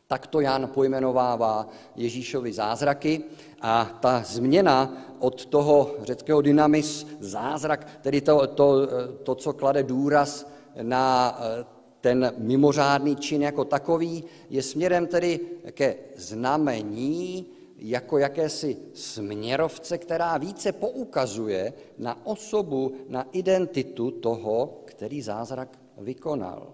Tak 0.06 0.26
to 0.26 0.40
Jan 0.40 0.68
pojmenovává 0.68 1.68
Ježíšovi 1.96 2.52
zázraky 2.52 3.24
a 3.60 3.84
ta 4.00 4.22
změna 4.26 4.92
od 5.18 5.46
toho 5.46 5.94
řeckého 6.02 6.40
dynamis, 6.40 7.06
zázrak, 7.20 7.86
tedy 8.02 8.20
to, 8.20 8.46
to, 8.46 8.88
to 9.22 9.34
co 9.34 9.52
klade 9.52 9.82
důraz 9.82 10.50
na 10.82 11.38
eh, 11.40 11.64
ten 12.00 12.32
mimořádný 12.38 13.16
čin 13.16 13.42
jako 13.42 13.64
takový, 13.64 14.24
je 14.50 14.62
směrem 14.62 15.06
tedy 15.06 15.40
ke 15.70 15.96
znamení, 16.16 17.46
jako 17.78 18.18
jakési 18.18 18.76
směrovce, 18.94 19.98
která 19.98 20.38
více 20.38 20.72
poukazuje 20.72 21.72
na 21.98 22.26
osobu, 22.26 22.94
na 23.08 23.26
identitu 23.32 24.10
toho, 24.10 24.82
který 24.84 25.22
zázrak 25.22 25.78
vykonal. 25.98 26.72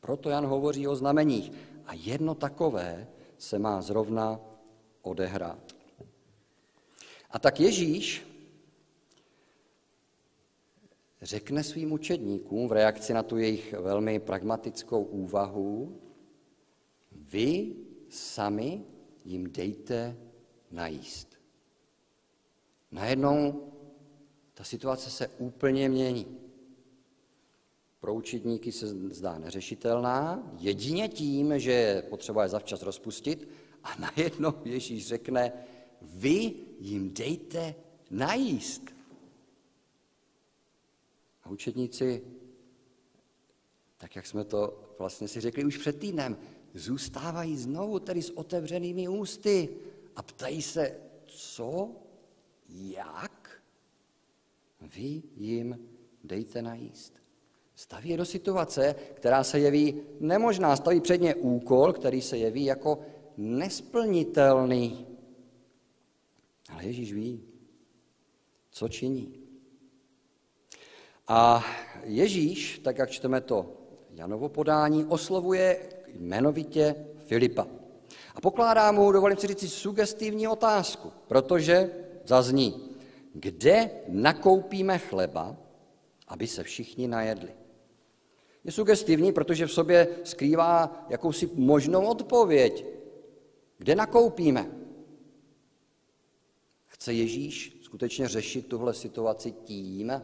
Proto 0.00 0.30
Jan 0.30 0.46
hovoří 0.46 0.88
o 0.88 0.96
znameních. 0.96 1.52
A 1.86 1.94
jedno 1.94 2.34
takové 2.34 3.08
se 3.38 3.58
má 3.58 3.82
zrovna 3.82 4.40
odehrát. 5.02 5.72
A 7.30 7.38
tak 7.38 7.60
Ježíš 7.60 8.26
řekne 11.22 11.64
svým 11.64 11.92
učedníkům 11.92 12.68
v 12.68 12.72
reakci 12.72 13.14
na 13.14 13.22
tu 13.22 13.38
jejich 13.38 13.72
velmi 13.72 14.20
pragmatickou 14.20 15.02
úvahu, 15.02 16.00
vy 17.12 17.76
sami 18.08 18.84
jim 19.24 19.52
dejte 19.52 20.16
najíst. 20.70 21.28
Najednou 22.90 23.68
ta 24.54 24.64
situace 24.64 25.10
se 25.10 25.28
úplně 25.28 25.88
mění 25.88 26.38
pro 28.02 28.14
učitníky 28.14 28.72
se 28.72 28.86
zdá 28.88 29.38
neřešitelná, 29.38 30.52
jedině 30.58 31.08
tím, 31.08 31.58
že 31.58 31.72
je 31.72 32.02
potřeba 32.02 32.42
je 32.42 32.48
zavčas 32.48 32.82
rozpustit 32.82 33.48
a 33.82 33.96
najednou 33.98 34.54
Ježíš 34.64 35.06
řekne, 35.06 35.52
vy 36.02 36.54
jim 36.78 37.14
dejte 37.14 37.74
najíst. 38.10 38.82
A 41.44 41.50
učedníci, 41.50 42.22
tak 43.96 44.16
jak 44.16 44.26
jsme 44.26 44.44
to 44.44 44.94
vlastně 44.98 45.28
si 45.28 45.40
řekli 45.40 45.64
už 45.64 45.78
před 45.78 45.98
týdnem, 45.98 46.36
zůstávají 46.74 47.56
znovu 47.56 47.98
tedy 47.98 48.22
s 48.22 48.30
otevřenými 48.30 49.08
ústy 49.08 49.68
a 50.16 50.22
ptají 50.22 50.62
se, 50.62 50.96
co, 51.26 51.90
jak? 52.68 53.62
Vy 54.80 55.22
jim 55.36 55.88
dejte 56.24 56.62
najíst. 56.62 57.21
Staví 57.76 58.08
je 58.08 58.16
do 58.16 58.24
situace, 58.24 58.94
která 59.14 59.44
se 59.44 59.58
jeví 59.58 60.00
nemožná. 60.20 60.76
Staví 60.76 61.00
před 61.00 61.20
ně 61.20 61.34
úkol, 61.34 61.92
který 61.92 62.22
se 62.22 62.38
jeví 62.38 62.64
jako 62.64 62.98
nesplnitelný. 63.36 65.06
Ale 66.72 66.84
Ježíš 66.84 67.12
ví, 67.12 67.44
co 68.70 68.88
činí. 68.88 69.34
A 71.28 71.64
Ježíš, 72.04 72.78
tak 72.84 72.98
jak 72.98 73.10
čteme 73.10 73.40
to 73.40 73.76
Janovo 74.10 74.48
podání, 74.48 75.04
oslovuje 75.04 75.88
jmenovitě 76.14 77.06
Filipa. 77.26 77.66
A 78.34 78.40
pokládá 78.40 78.92
mu, 78.92 79.12
dovolím 79.12 79.36
si 79.36 79.46
říct, 79.46 79.72
sugestivní 79.72 80.48
otázku, 80.48 81.12
protože 81.28 81.90
zazní, 82.24 82.96
kde 83.34 83.90
nakoupíme 84.08 84.98
chleba, 84.98 85.56
aby 86.28 86.46
se 86.46 86.62
všichni 86.62 87.08
najedli. 87.08 87.61
Je 88.64 88.72
sugestivní, 88.72 89.32
protože 89.32 89.66
v 89.66 89.72
sobě 89.72 90.08
skrývá 90.24 91.06
jakousi 91.08 91.50
možnou 91.54 92.06
odpověď. 92.06 92.84
Kde 93.78 93.94
nakoupíme? 93.94 94.70
Chce 96.86 97.12
Ježíš 97.12 97.78
skutečně 97.82 98.28
řešit 98.28 98.66
tuhle 98.66 98.94
situaci 98.94 99.52
tím, 99.52 100.22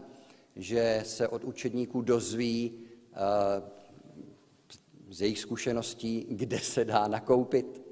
že 0.57 1.03
se 1.07 1.29
od 1.29 1.45
učedníků 1.45 2.03
dozví 2.03 2.81
eh, 3.13 3.19
z 5.11 5.21
jejich 5.21 5.39
zkušeností, 5.39 6.27
kde 6.31 6.59
se 6.59 6.85
dá 6.85 7.09
nakoupit 7.09 7.83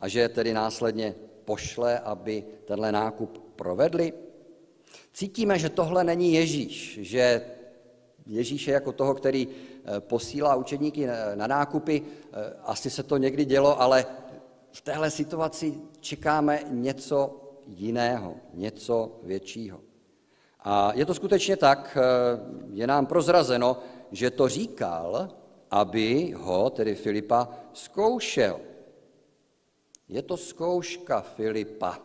a 0.00 0.08
že 0.08 0.28
tedy 0.28 0.52
následně 0.52 1.14
pošle, 1.44 1.98
aby 1.98 2.44
tenhle 2.64 2.92
nákup 2.92 3.38
provedli? 3.56 4.12
Cítíme, 5.12 5.58
že 5.58 5.68
tohle 5.68 6.04
není 6.04 6.34
Ježíš, 6.34 6.98
že 7.02 7.46
Ježíš 8.26 8.66
je 8.66 8.74
jako 8.74 8.92
toho, 8.92 9.14
který 9.14 9.48
posílá 10.00 10.54
učedníky 10.54 11.06
na 11.34 11.46
nákupy. 11.46 12.02
Eh, 12.02 12.52
asi 12.64 12.90
se 12.90 13.02
to 13.02 13.16
někdy 13.16 13.44
dělo, 13.44 13.80
ale 13.80 14.06
v 14.72 14.80
téhle 14.80 15.10
situaci 15.10 15.74
čekáme 16.00 16.60
něco 16.70 17.40
jiného, 17.66 18.36
něco 18.52 19.20
většího. 19.22 19.80
A 20.60 20.92
je 20.94 21.06
to 21.06 21.14
skutečně 21.14 21.56
tak, 21.56 21.98
eh, 22.00 22.40
je 22.72 22.86
nám 22.86 23.06
prozrazeno, 23.06 23.78
že 24.12 24.30
to 24.30 24.48
říkal, 24.48 25.28
aby 25.70 26.32
ho, 26.36 26.70
tedy 26.70 26.94
Filipa, 26.94 27.48
zkoušel. 27.72 28.60
Je 30.08 30.22
to 30.22 30.36
zkouška 30.36 31.20
Filipa. 31.20 31.98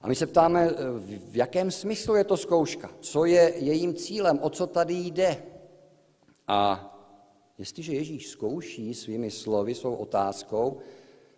A 0.00 0.08
my 0.08 0.14
se 0.14 0.26
ptáme, 0.26 0.70
v 1.06 1.36
jakém 1.36 1.70
smyslu 1.70 2.14
je 2.14 2.24
to 2.24 2.36
zkouška, 2.36 2.90
co 3.00 3.24
je 3.24 3.52
jejím 3.56 3.94
cílem, 3.94 4.38
o 4.42 4.50
co 4.50 4.66
tady 4.66 4.94
jde. 4.94 5.42
A 6.48 6.94
jestliže 7.58 7.92
Ježíš 7.92 8.28
zkouší 8.28 8.94
svými 8.94 9.30
slovy, 9.30 9.74
svou 9.74 9.94
otázkou, 9.94 10.78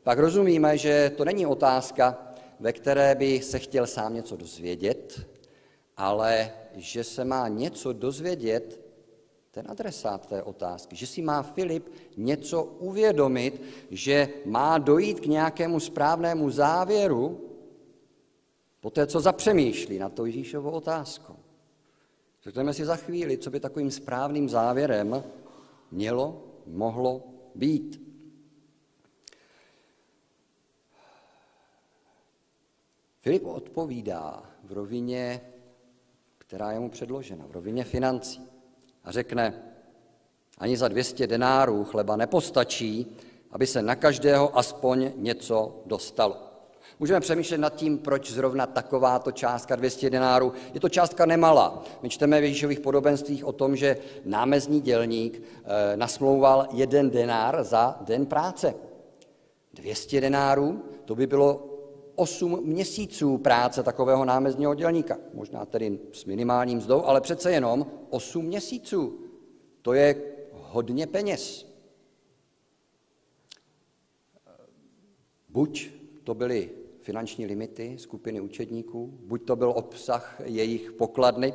pak 0.03 0.19
rozumíme, 0.19 0.79
že 0.79 1.13
to 1.17 1.25
není 1.25 1.47
otázka, 1.47 2.35
ve 2.61 2.73
které 2.73 3.15
by 3.15 3.43
se 3.43 3.59
chtěl 3.59 3.87
sám 3.87 4.15
něco 4.15 4.37
dozvědět, 4.37 5.27
ale 5.97 6.53
že 6.75 7.05
se 7.05 7.25
má 7.25 7.49
něco 7.49 7.93
dozvědět 7.93 8.81
ten 9.51 9.67
adresát 9.69 10.27
té 10.27 10.43
otázky, 10.43 10.97
že 10.97 11.07
si 11.07 11.23
má 11.23 11.43
Filip 11.43 11.89
něco 12.17 12.65
uvědomit, 12.65 13.63
že 13.91 14.29
má 14.45 14.79
dojít 14.79 15.21
k 15.21 15.27
nějakému 15.27 15.81
správnému 15.81 16.51
závěru, 16.51 17.51
po 18.81 18.91
té, 18.91 19.07
co 19.07 19.21
zapřemýšlí 19.21 19.99
na 19.99 20.09
to 20.09 20.27
Ježíšovou 20.27 20.71
otázkou. 20.71 21.37
Řekneme 22.43 22.75
si 22.75 22.85
za 22.85 22.97
chvíli, 22.97 23.39
co 23.39 23.51
by 23.51 23.61
takovým 23.61 23.91
správným 23.91 24.49
závěrem 24.49 25.25
mělo, 25.91 26.45
mohlo 26.67 27.23
být. 27.55 28.11
Filip 33.21 33.47
odpovídá 33.47 34.43
v 34.65 34.73
rovině, 34.73 35.41
která 36.39 36.73
je 36.73 36.81
mu 36.81 36.91
předložena, 36.91 37.47
v 37.47 37.53
rovině 37.53 37.85
financí. 37.85 38.47
A 39.05 39.13
řekne, 39.13 39.63
ani 40.59 40.77
za 40.77 40.89
200 40.89 41.27
denárů 41.27 41.85
chleba 41.85 42.17
nepostačí, 42.17 43.17
aby 43.51 43.67
se 43.67 43.83
na 43.83 43.97
každého 43.97 44.59
aspoň 44.59 45.13
něco 45.17 45.83
dostalo. 45.87 46.50
Můžeme 46.99 47.21
přemýšlet 47.21 47.59
nad 47.59 47.75
tím, 47.75 47.99
proč 47.99 48.31
zrovna 48.31 48.67
takováto 48.67 49.33
částka 49.33 49.77
200 49.77 50.11
denárů. 50.11 50.53
Je 50.75 50.81
to 50.81 50.89
částka 50.89 51.27
nemalá. 51.27 51.83
My 52.03 52.09
čteme 52.09 52.41
v 52.41 52.45
Ježíšových 52.45 52.81
podobenstvích 52.81 53.45
o 53.45 53.53
tom, 53.53 53.77
že 53.77 53.97
námezní 54.25 54.81
dělník 54.81 55.43
e, 55.43 55.97
nasmlouval 55.97 56.67
jeden 56.73 57.11
denár 57.11 57.65
za 57.65 57.99
den 58.01 58.27
práce. 58.27 58.75
200 59.75 60.21
denárů, 60.21 60.83
to 61.05 61.15
by 61.15 61.27
bylo 61.27 61.67
8 62.15 62.61
měsíců 62.65 63.39
práce 63.39 63.83
takového 63.83 64.25
námezního 64.25 64.75
dělníka. 64.75 65.19
Možná 65.35 65.67
tedy 65.67 65.99
s 66.13 66.25
minimálním 66.25 66.79
mzdou, 66.79 67.05
ale 67.05 67.21
přece 67.21 67.53
jenom 67.53 67.87
8 68.11 68.45
měsíců. 68.45 69.21
To 69.83 69.93
je 69.93 70.23
hodně 70.53 71.07
peněz. 71.07 71.67
Buď 75.49 75.91
to 76.25 76.35
byly 76.35 76.71
finanční 77.11 77.47
limity 77.47 77.99
skupiny 77.99 78.41
učedníků, 78.41 79.19
buď 79.27 79.45
to 79.45 79.57
byl 79.57 79.73
obsah 79.77 80.41
jejich 80.45 80.93
pokladny, 80.93 81.55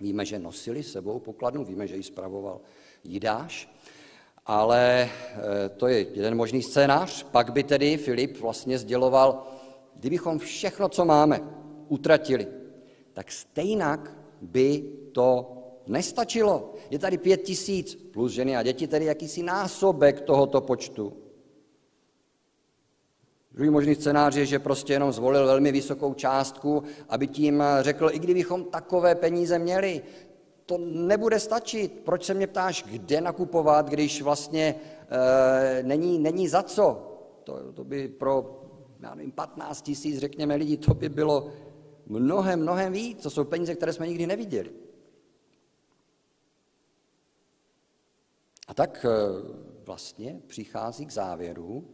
víme, 0.00 0.24
že 0.24 0.38
nosili 0.38 0.82
sebou 0.82 1.18
pokladnu, 1.18 1.64
víme, 1.64 1.86
že 1.86 1.96
ji 1.96 2.02
spravoval 2.02 2.60
Jidáš, 3.04 3.68
ale 4.46 5.08
eh, 5.10 5.68
to 5.68 5.86
je 5.86 6.06
jeden 6.14 6.34
možný 6.34 6.62
scénář. 6.62 7.22
Pak 7.22 7.52
by 7.52 7.62
tedy 7.62 7.96
Filip 7.96 8.40
vlastně 8.40 8.78
sděloval, 8.78 9.46
kdybychom 9.94 10.38
všechno, 10.38 10.88
co 10.88 11.04
máme, 11.04 11.40
utratili, 11.88 12.46
tak 13.12 13.32
stejnak 13.32 14.16
by 14.40 14.82
to 15.12 15.52
nestačilo. 15.86 16.72
Je 16.90 16.98
tady 16.98 17.18
pět 17.18 17.42
tisíc 17.42 17.94
plus 17.94 18.32
ženy 18.32 18.56
a 18.56 18.62
děti, 18.62 18.86
tedy 18.86 19.04
jakýsi 19.04 19.42
násobek 19.42 20.20
tohoto 20.20 20.60
počtu. 20.60 21.25
Druhý 23.56 23.70
možný 23.70 23.94
scénář 23.94 24.34
je, 24.34 24.46
že 24.46 24.58
prostě 24.58 24.92
jenom 24.92 25.12
zvolil 25.12 25.46
velmi 25.46 25.72
vysokou 25.72 26.14
částku, 26.14 26.82
aby 27.08 27.26
tím 27.26 27.62
řekl, 27.80 28.10
i 28.12 28.18
kdybychom 28.18 28.64
takové 28.64 29.14
peníze 29.14 29.58
měli, 29.58 30.02
to 30.66 30.78
nebude 30.78 31.40
stačit. 31.40 32.00
Proč 32.04 32.24
se 32.24 32.34
mě 32.34 32.46
ptáš, 32.46 32.84
kde 32.90 33.20
nakupovat, 33.20 33.88
když 33.88 34.22
vlastně 34.22 34.74
e, 35.08 35.82
není, 35.82 36.18
není 36.18 36.48
za 36.48 36.62
co? 36.62 37.12
To, 37.44 37.72
to 37.72 37.84
by 37.84 38.08
pro, 38.08 38.62
já 39.00 39.14
nevím, 39.14 39.32
15 39.32 39.82
tisíc, 39.82 40.18
řekněme, 40.18 40.54
lidí, 40.54 40.76
to 40.76 40.94
by 40.94 41.08
bylo 41.08 41.50
mnohem, 42.06 42.60
mnohem 42.60 42.92
víc. 42.92 43.22
To 43.22 43.30
jsou 43.30 43.44
peníze, 43.44 43.74
které 43.74 43.92
jsme 43.92 44.08
nikdy 44.08 44.26
neviděli. 44.26 44.70
A 48.68 48.74
tak 48.74 49.06
e, 49.08 49.08
vlastně 49.84 50.40
přichází 50.46 51.06
k 51.06 51.12
závěru, 51.12 51.84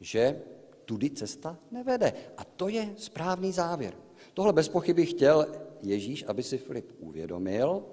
že 0.00 0.42
tudy 0.86 1.10
cesta 1.10 1.58
nevede. 1.70 2.12
A 2.36 2.44
to 2.44 2.68
je 2.68 2.94
správný 2.96 3.52
závěr. 3.52 3.94
Tohle 4.34 4.52
bez 4.52 4.68
pochyby 4.68 5.06
chtěl 5.06 5.46
Ježíš, 5.82 6.24
aby 6.28 6.42
si 6.42 6.58
Filip 6.58 6.92
uvědomil, 6.98 7.84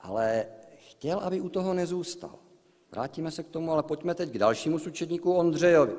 ale 0.00 0.46
chtěl, 0.76 1.18
aby 1.18 1.40
u 1.40 1.48
toho 1.48 1.74
nezůstal. 1.74 2.38
Vrátíme 2.90 3.30
se 3.30 3.42
k 3.42 3.48
tomu, 3.48 3.72
ale 3.72 3.82
pojďme 3.82 4.14
teď 4.14 4.30
k 4.30 4.38
dalšímu 4.38 4.78
sučedníku 4.78 5.32
Ondřejovi. 5.32 5.92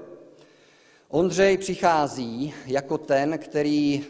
Ondřej 1.09 1.57
přichází 1.57 2.53
jako 2.65 2.97
ten, 2.97 3.37
který 3.37 3.95
e, 3.95 4.03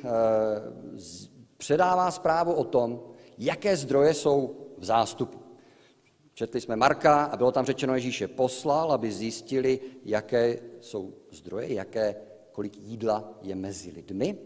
předává 1.57 2.11
zprávu 2.11 2.53
o 2.53 2.63
tom, 2.63 3.03
jaké 3.37 3.77
zdroje 3.77 4.13
jsou 4.13 4.55
v 4.77 4.85
zástupu. 4.85 5.39
Četli 6.33 6.61
jsme 6.61 6.75
Marka 6.75 7.23
a 7.23 7.37
bylo 7.37 7.51
tam 7.51 7.65
řečeno, 7.65 7.95
Ježíš 7.95 8.21
je 8.21 8.27
poslal, 8.27 8.91
aby 8.91 9.11
zjistili, 9.11 9.79
jaké 10.03 10.59
jsou 10.79 11.13
zdroje, 11.35 11.73
jaké, 11.73 12.15
kolik 12.51 12.77
jídla 12.77 13.33
je 13.41 13.55
mezi 13.55 13.91
lidmi. 13.91 14.37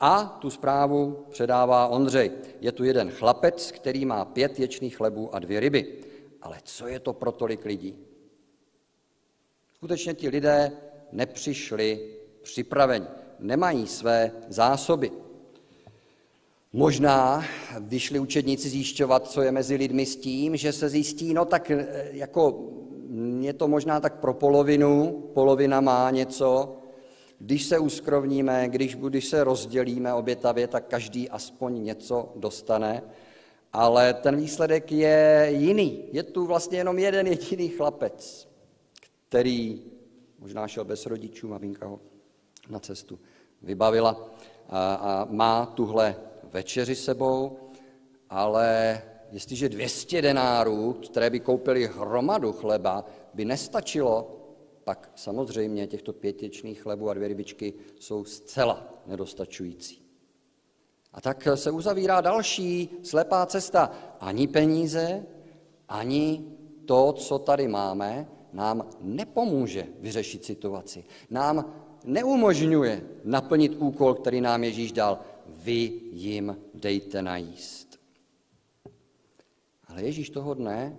A 0.00 0.24
tu 0.40 0.50
zprávu 0.50 1.26
předává 1.30 1.88
Ondřej. 1.88 2.30
Je 2.60 2.72
tu 2.72 2.84
jeden 2.84 3.10
chlapec, 3.10 3.72
který 3.72 4.04
má 4.04 4.24
pět 4.24 4.60
ječných 4.60 4.96
chlebů 4.96 5.34
a 5.34 5.38
dvě 5.38 5.60
ryby. 5.60 5.98
Ale 6.42 6.58
co 6.64 6.86
je 6.86 7.00
to 7.00 7.12
pro 7.12 7.32
tolik 7.32 7.64
lidí? 7.64 7.98
Skutečně 9.74 10.14
ti 10.14 10.28
lidé 10.28 10.72
nepřišli 11.12 12.10
připraveni, 12.42 13.06
nemají 13.38 13.86
své 13.86 14.32
zásoby. 14.48 15.12
Možná 16.72 17.44
vyšli 17.80 18.18
učedníci 18.18 18.68
zjišťovat, 18.68 19.30
co 19.30 19.42
je 19.42 19.52
mezi 19.52 19.76
lidmi 19.76 20.06
s 20.06 20.16
tím, 20.16 20.56
že 20.56 20.72
se 20.72 20.88
zjistí, 20.88 21.34
no 21.34 21.44
tak 21.44 21.70
eh, 21.70 22.08
jako 22.12 22.70
je 23.48 23.52
to 23.52 23.68
možná 23.68 24.00
tak 24.00 24.20
pro 24.20 24.34
polovinu, 24.34 25.22
polovina 25.34 25.80
má 25.80 26.10
něco, 26.10 26.76
když 27.38 27.64
se 27.64 27.78
uskrovníme, 27.78 28.68
když, 28.68 28.96
když 28.96 29.26
se 29.26 29.44
rozdělíme 29.44 30.14
obětavě, 30.14 30.68
tak 30.68 30.86
každý 30.86 31.28
aspoň 31.28 31.82
něco 31.84 32.32
dostane. 32.36 33.02
ale 33.72 34.14
ten 34.14 34.36
výsledek 34.36 34.92
je 34.92 35.48
jiný. 35.52 36.04
Je 36.12 36.22
tu 36.22 36.46
vlastně 36.46 36.78
jenom 36.78 36.98
jeden 36.98 37.26
jediný 37.26 37.68
chlapec, 37.68 38.48
který 39.28 39.82
možná 40.38 40.68
šel 40.68 40.84
bez 40.84 41.06
rodičů, 41.06 41.48
maminka 41.48 41.86
ho 41.86 42.00
na 42.68 42.78
cestu 42.80 43.18
vybavila 43.62 44.28
a, 44.68 44.94
a 44.94 45.26
má 45.30 45.66
tuhle 45.66 46.16
večeři 46.52 46.94
sebou, 46.94 47.58
ale 48.30 49.02
jestliže 49.32 49.68
200 49.68 50.22
denárů, 50.22 50.92
které 50.92 51.30
by 51.30 51.40
koupili 51.40 51.86
hromadu 51.86 52.52
chleba, 52.52 53.04
by 53.34 53.44
nestačilo, 53.44 54.34
pak 54.84 55.10
samozřejmě 55.14 55.86
těchto 55.86 56.12
pětěčných 56.12 56.80
chlebů 56.80 57.10
a 57.10 57.14
dvě 57.14 57.28
rybičky 57.28 57.74
jsou 57.98 58.24
zcela 58.24 59.02
nedostačující. 59.06 60.02
A 61.12 61.20
tak 61.20 61.48
se 61.54 61.70
uzavírá 61.70 62.20
další 62.20 62.88
slepá 63.02 63.46
cesta. 63.46 63.90
Ani 64.20 64.48
peníze, 64.48 65.26
ani 65.88 66.44
to, 66.84 67.12
co 67.12 67.38
tady 67.38 67.68
máme, 67.68 68.28
nám 68.52 68.88
nepomůže 69.00 69.86
vyřešit 69.98 70.44
situaci. 70.44 71.04
Nám 71.30 71.74
neumožňuje 72.04 73.06
naplnit 73.24 73.76
úkol, 73.78 74.14
který 74.14 74.40
nám 74.40 74.64
Ježíš 74.64 74.92
dal. 74.92 75.20
Vy 75.46 75.92
jim 76.12 76.56
dejte 76.74 77.22
najíst. 77.22 78.00
Ale 79.88 80.02
Ježíš 80.02 80.30
toho 80.30 80.54
dne 80.54 80.98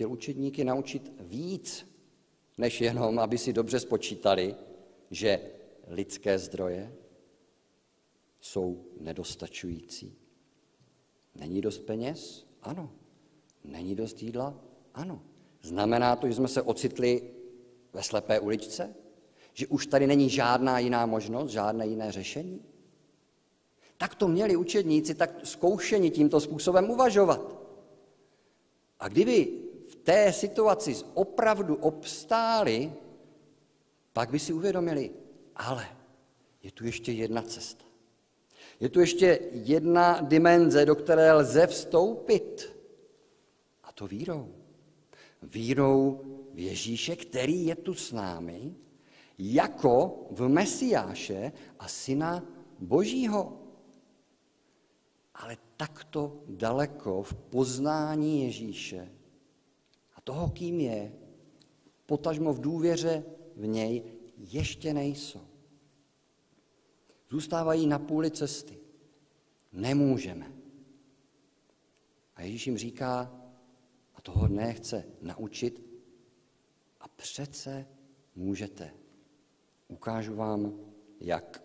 chtěl 0.00 0.12
učedníky 0.12 0.64
naučit 0.64 1.12
víc, 1.20 1.86
než 2.58 2.80
jenom, 2.80 3.18
aby 3.18 3.38
si 3.38 3.52
dobře 3.52 3.80
spočítali, 3.80 4.56
že 5.10 5.40
lidské 5.86 6.38
zdroje 6.38 6.96
jsou 8.40 8.84
nedostačující. 9.00 10.16
Není 11.34 11.60
dost 11.60 11.78
peněz? 11.78 12.46
Ano. 12.62 12.90
Není 13.64 13.94
dost 13.94 14.22
jídla? 14.22 14.60
Ano. 14.94 15.22
Znamená 15.62 16.16
to, 16.16 16.28
že 16.28 16.34
jsme 16.34 16.48
se 16.48 16.62
ocitli 16.62 17.22
ve 17.92 18.02
slepé 18.02 18.40
uličce? 18.40 18.94
Že 19.52 19.66
už 19.66 19.86
tady 19.86 20.06
není 20.06 20.30
žádná 20.30 20.78
jiná 20.78 21.06
možnost, 21.06 21.50
žádné 21.50 21.86
jiné 21.86 22.12
řešení? 22.12 22.64
Tak 23.96 24.14
to 24.14 24.28
měli 24.28 24.56
učedníci 24.56 25.14
tak 25.14 25.30
zkoušeni 25.44 26.10
tímto 26.10 26.40
způsobem 26.40 26.90
uvažovat. 26.90 27.56
A 29.00 29.08
kdyby 29.08 29.69
té 30.02 30.32
situaci 30.32 30.96
opravdu 31.14 31.76
obstáli, 31.76 32.92
pak 34.12 34.30
by 34.30 34.38
si 34.38 34.52
uvědomili, 34.52 35.10
ale 35.56 35.88
je 36.62 36.70
tu 36.70 36.86
ještě 36.86 37.12
jedna 37.12 37.42
cesta. 37.42 37.84
Je 38.80 38.88
tu 38.88 39.00
ještě 39.00 39.38
jedna 39.52 40.20
dimenze, 40.20 40.86
do 40.86 40.94
které 40.94 41.32
lze 41.32 41.66
vstoupit. 41.66 42.76
A 43.84 43.92
to 43.92 44.06
vírou. 44.06 44.48
Vírou 45.42 46.20
v 46.54 46.58
Ježíše, 46.58 47.16
který 47.16 47.66
je 47.66 47.76
tu 47.76 47.94
s 47.94 48.12
námi, 48.12 48.74
jako 49.38 50.26
v 50.30 50.48
Mesiáše 50.48 51.52
a 51.78 51.88
Syna 51.88 52.44
Božího. 52.78 53.56
Ale 55.34 55.56
takto 55.76 56.42
daleko 56.48 57.22
v 57.22 57.34
poznání 57.34 58.44
Ježíše 58.44 59.19
toho, 60.20 60.50
kým 60.50 60.80
je, 60.80 61.12
potažmo 62.06 62.52
v 62.52 62.60
důvěře 62.60 63.24
v 63.56 63.66
něj, 63.66 64.02
ještě 64.36 64.94
nejsou. 64.94 65.46
Zůstávají 67.30 67.86
na 67.86 67.98
půli 67.98 68.30
cesty. 68.30 68.78
Nemůžeme. 69.72 70.52
A 72.36 72.42
Ježíš 72.42 72.66
jim 72.66 72.78
říká, 72.78 73.40
a 74.14 74.20
toho 74.20 74.46
dne 74.46 74.72
chce 74.72 75.04
naučit, 75.20 75.82
a 77.00 77.08
přece 77.08 77.86
můžete. 78.34 78.94
Ukážu 79.88 80.34
vám, 80.34 80.80
jak. 81.20 81.64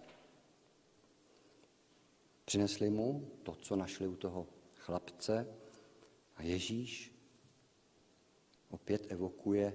Přinesli 2.46 2.89
mu 2.89 3.32
to, 3.44 3.56
co 3.56 3.76
našli 3.76 4.08
u 4.08 4.15
toho 4.15 4.48
chlapce 4.78 5.48
a 6.36 6.44
Ježíš 6.44 7.14
opět 8.76 9.12
evokuje 9.12 9.74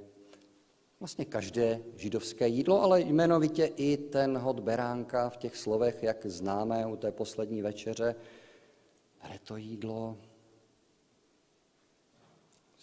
vlastně 1.01 1.25
každé 1.25 1.83
židovské 1.97 2.49
jídlo, 2.49 2.83
ale 2.83 3.01
jmenovitě 3.01 3.65
i 3.65 3.97
ten 3.97 4.39
hod 4.39 4.61
beránka 4.61 5.31
v 5.31 5.37
těch 5.37 5.57
slovech, 5.57 6.03
jak 6.03 6.27
známe 6.27 6.87
u 6.87 6.97
té 6.97 7.13
poslední 7.13 7.63
večeře. 7.63 8.15
Bere 9.23 9.39
to 9.39 9.57
jídlo, 9.57 10.19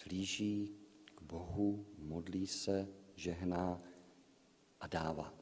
zlíží 0.03 0.75
k 1.15 1.21
Bohu, 1.21 1.85
modlí 1.97 2.47
se, 2.47 2.87
žehná 3.15 3.81
a 4.81 4.87
dává. 4.87 5.33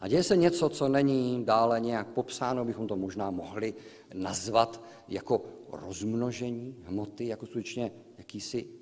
A 0.00 0.08
děje 0.08 0.22
se 0.22 0.36
něco, 0.36 0.68
co 0.68 0.88
není 0.88 1.44
dále 1.44 1.80
nějak 1.80 2.08
popsáno, 2.08 2.64
bychom 2.64 2.86
to 2.86 2.96
možná 2.96 3.30
mohli 3.30 3.74
nazvat 4.14 4.82
jako 5.08 5.44
rozmnožení 5.68 6.76
hmoty, 6.82 7.26
jako 7.26 7.46
skutečně 7.46 7.92
jakýsi 8.18 8.77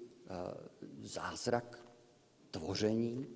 zázrak 1.02 1.88
tvoření. 2.50 3.26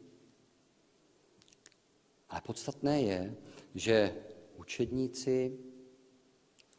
Ale 2.29 2.41
podstatné 2.41 3.03
je, 3.03 3.37
že 3.75 4.17
učedníci 4.57 5.59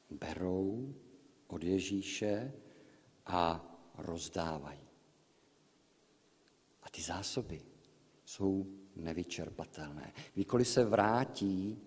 berou 0.10 0.94
od 1.48 1.64
Ježíše 1.64 2.54
a 3.26 3.68
rozdávají. 3.98 4.88
A 6.84 6.90
ty 6.90 7.02
zásoby 7.02 7.62
jsou 8.26 8.66
nevyčerpatelné. 8.96 10.14
Kdykoliv 10.34 10.68
se 10.68 10.86
vrátí 10.86 11.82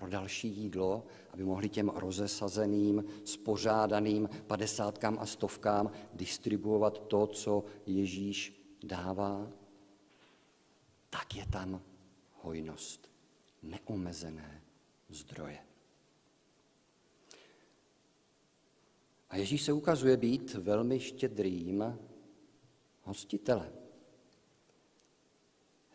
pro 0.00 0.08
další 0.10 0.48
jídlo, 0.48 1.06
aby 1.30 1.44
mohli 1.44 1.68
těm 1.68 1.88
rozesazeným, 1.88 3.04
spořádaným 3.24 4.28
padesátkám 4.46 5.18
a 5.20 5.26
stovkám 5.26 5.90
distribuovat 6.12 6.98
to, 6.98 7.26
co 7.26 7.64
Ježíš 7.86 8.62
dává, 8.84 9.50
tak 11.10 11.36
je 11.36 11.46
tam 11.46 11.82
hojnost, 12.42 13.10
neomezené 13.62 14.62
zdroje. 15.08 15.58
A 19.30 19.36
Ježíš 19.36 19.62
se 19.62 19.72
ukazuje 19.72 20.16
být 20.16 20.54
velmi 20.54 21.00
štědrým 21.00 21.98
hostitelem. 23.02 23.79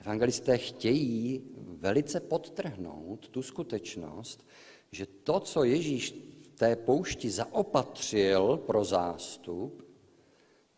Evangelisté 0.05 0.57
chtějí 0.57 1.41
velice 1.57 2.19
podtrhnout 2.19 3.29
tu 3.29 3.41
skutečnost, 3.41 4.47
že 4.91 5.05
to, 5.05 5.39
co 5.39 5.63
Ježíš 5.63 6.15
v 6.43 6.47
té 6.47 6.75
poušti 6.75 7.29
zaopatřil 7.29 8.57
pro 8.57 8.83
zástup, 8.83 9.85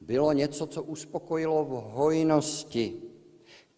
bylo 0.02 0.34
něco, 0.34 0.68
co 0.68 0.84
uspokojilo 0.84 1.66
v 1.66 1.70
hojnosti. 1.70 3.02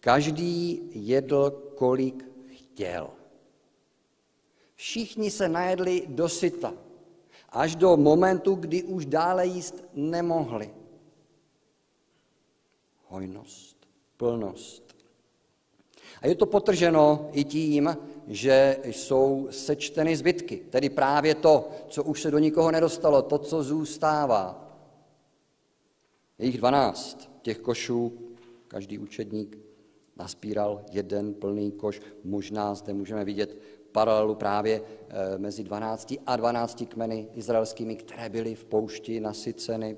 Každý 0.00 0.80
jedl, 0.92 1.50
kolik 1.74 2.24
chtěl. 2.46 3.10
Všichni 4.74 5.30
se 5.30 5.48
najedli 5.48 6.04
dosyta, 6.08 6.74
až 7.48 7.76
do 7.76 7.96
momentu, 7.96 8.54
kdy 8.54 8.82
už 8.82 9.06
dále 9.06 9.46
jíst 9.46 9.84
nemohli. 9.94 10.74
Hojnost, 13.08 13.88
plnost. 14.16 14.89
A 16.20 16.26
je 16.26 16.34
to 16.34 16.46
potrženo 16.46 17.28
i 17.32 17.44
tím, 17.44 17.96
že 18.28 18.78
jsou 18.84 19.48
sečteny 19.50 20.16
zbytky, 20.16 20.62
tedy 20.70 20.88
právě 20.88 21.34
to, 21.34 21.68
co 21.88 22.04
už 22.04 22.22
se 22.22 22.30
do 22.30 22.38
nikoho 22.38 22.70
nedostalo, 22.70 23.22
to, 23.22 23.38
co 23.38 23.62
zůstává. 23.62 24.70
Je 26.38 26.52
dvanáct 26.52 27.30
těch 27.42 27.58
košů, 27.58 28.12
každý 28.68 28.98
učedník 28.98 29.58
naspíral 30.16 30.84
jeden 30.92 31.34
plný 31.34 31.72
koš. 31.72 32.00
Možná 32.24 32.74
zde 32.74 32.92
můžeme 32.92 33.24
vidět 33.24 33.56
paralelu 33.92 34.34
právě 34.34 34.82
eh, 35.08 35.38
mezi 35.38 35.64
12 35.64 36.14
a 36.26 36.36
12 36.36 36.84
kmeny 36.88 37.28
izraelskými, 37.34 37.96
které 37.96 38.28
byly 38.28 38.54
v 38.54 38.64
poušti 38.64 39.20
nasyceny. 39.20 39.96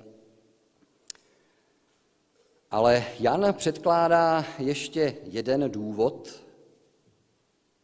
Ale 2.72 3.04
Jan 3.20 3.46
předkládá 3.52 4.44
ještě 4.58 5.14
jeden 5.24 5.70
důvod, 5.70 6.44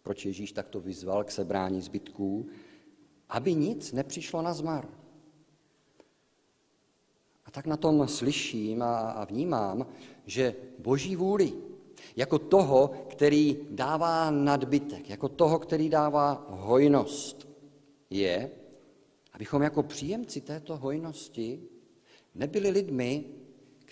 proč 0.02 0.24
Ježíš 0.24 0.52
takto 0.52 0.80
vyzval 0.80 1.24
k 1.24 1.30
sebrání 1.30 1.82
zbytků, 1.82 2.46
aby 3.28 3.54
nic 3.54 3.92
nepřišlo 3.92 4.42
na 4.42 4.54
zmar. 4.54 4.88
A 7.44 7.50
tak 7.50 7.66
na 7.66 7.76
tom 7.76 8.08
slyším 8.08 8.82
a 8.82 9.24
vnímám, 9.24 9.86
že 10.26 10.54
boží 10.78 11.16
vůli, 11.16 11.52
jako 12.16 12.38
toho, 12.38 12.90
který 13.08 13.56
dává 13.70 14.30
nadbytek, 14.30 15.10
jako 15.10 15.28
toho, 15.28 15.58
který 15.58 15.88
dává 15.88 16.46
hojnost, 16.48 17.48
je, 18.10 18.50
Abychom 19.32 19.62
jako 19.62 19.82
příjemci 19.82 20.40
této 20.40 20.76
hojnosti 20.76 21.62
nebyli 22.34 22.70
lidmi, 22.70 23.24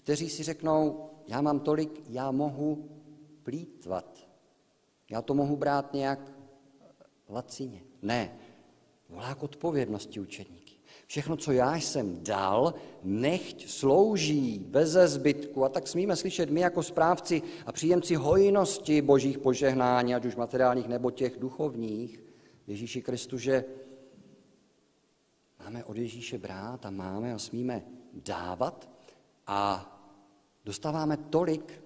kteří 0.07 0.31
si 0.31 0.43
řeknou, 0.43 1.11
já 1.27 1.41
mám 1.41 1.61
tolik, 1.61 2.03
já 2.09 2.31
mohu 2.31 2.89
plítvat. 3.43 4.29
Já 5.11 5.23
to 5.23 5.35
mohu 5.35 5.57
brát 5.57 5.93
nějak 5.93 6.33
lacině. 7.29 7.83
Ne, 8.03 8.39
volá 9.09 9.35
k 9.35 9.43
odpovědnosti 9.43 10.21
učedníky. 10.21 10.75
Všechno, 11.07 11.37
co 11.37 11.53
já 11.53 11.77
jsem 11.77 12.25
dal, 12.25 12.75
nechť 13.03 13.69
slouží 13.69 14.59
bez 14.59 14.91
zbytku. 14.91 15.65
A 15.65 15.69
tak 15.69 15.89
smíme 15.89 16.17
slyšet 16.17 16.51
my 16.51 16.61
jako 16.61 16.83
správci 16.83 17.43
a 17.67 17.73
příjemci 17.73 18.15
hojnosti 18.15 19.03
božích 19.03 19.39
požehnání, 19.39 20.15
ať 20.15 20.25
už 20.25 20.37
materiálních 20.37 20.89
nebo 20.89 21.11
těch 21.11 21.39
duchovních, 21.39 22.23
Ježíši 22.67 23.03
Kristu, 23.03 23.39
že 23.39 23.65
máme 25.59 25.85
od 25.85 25.97
Ježíše 25.97 26.39
brát 26.39 26.87
a 26.87 26.91
máme 26.91 27.35
a 27.35 27.39
smíme 27.39 27.83
dávat 28.13 28.91
a 29.47 29.93
dostáváme 30.67 31.17
tolik, 31.17 31.83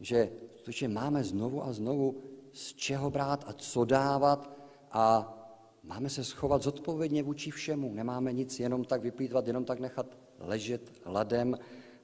že 0.00 0.30
skutečně 0.56 0.88
máme 0.88 1.24
znovu 1.24 1.64
a 1.64 1.72
znovu 1.72 2.22
z 2.52 2.74
čeho 2.74 3.10
brát 3.10 3.44
a 3.46 3.52
co 3.52 3.84
dávat 3.84 4.58
a 4.90 5.34
máme 5.82 6.10
se 6.10 6.24
schovat 6.24 6.62
zodpovědně 6.62 7.22
vůči 7.22 7.50
všemu. 7.50 7.94
Nemáme 7.94 8.32
nic 8.32 8.60
jenom 8.60 8.84
tak 8.84 9.02
vyplýtvat, 9.02 9.46
jenom 9.46 9.64
tak 9.64 9.80
nechat 9.80 10.18
ležet 10.38 10.92
ladem, 11.04 11.58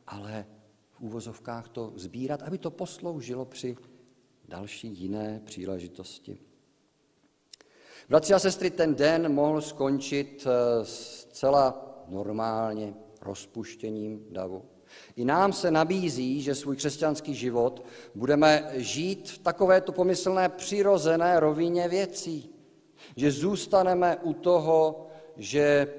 ale 0.07 0.47
v 0.91 1.01
úvozovkách 1.01 1.69
to 1.69 1.93
sbírat, 1.97 2.43
aby 2.43 2.59
to 2.59 2.71
posloužilo 2.71 3.45
při 3.45 3.77
další 4.49 4.89
jiné 4.89 5.41
příležitosti. 5.45 6.39
Bratři 8.09 8.35
a 8.35 8.39
sestry, 8.39 8.71
ten 8.71 8.95
den 8.95 9.35
mohl 9.35 9.61
skončit 9.61 10.47
eh, 10.47 10.85
zcela 10.85 11.95
normálně 12.09 12.95
rozpuštěním 13.21 14.27
davu. 14.31 14.80
I 15.17 15.25
nám 15.25 15.53
se 15.53 15.71
nabízí, 15.71 16.43
že 16.43 16.55
svůj 16.55 16.77
křesťanský 16.77 17.35
život 17.35 17.85
budeme 18.15 18.71
žít 18.75 19.31
v 19.31 19.39
takovéto 19.39 19.93
pomyslné 19.93 20.49
přirozené 20.49 21.41
rovině 21.41 21.89
věcí. 21.89 22.51
Že 23.17 23.31
zůstaneme 23.31 24.17
u 24.17 24.33
toho, 24.33 25.07
že 25.37 25.95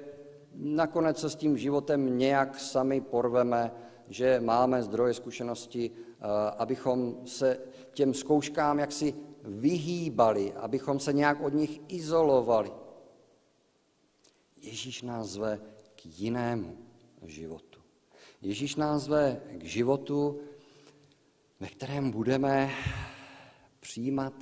nakonec 0.56 1.20
se 1.20 1.30
s 1.30 1.36
tím 1.36 1.58
životem 1.58 2.18
nějak 2.18 2.60
sami 2.60 3.02
porveme, 3.02 3.72
že 4.10 4.40
máme 4.40 4.84
zdroje 4.84 5.14
zkušenosti, 5.14 5.92
eh, 5.92 6.26
abychom 6.58 7.16
se 7.26 7.60
těm 7.94 8.14
zkouškám 8.14 8.80
jaksi 8.80 9.16
vyhýbali, 9.44 10.54
abychom 10.54 11.00
se 11.00 11.14
nějak 11.14 11.42
od 11.42 11.54
nich 11.54 11.82
izolovali. 11.88 12.72
Ježíš 14.62 15.02
nás 15.02 15.28
zve 15.28 15.60
k 15.96 16.06
jinému 16.06 16.78
životu. 17.26 17.71
Ježíš 18.42 18.76
nás 18.76 19.02
zve 19.02 19.42
k 19.58 19.64
životu, 19.64 20.40
ve 21.60 21.68
kterém 21.68 22.12
budeme 22.12 22.70
přijímat 23.80 24.34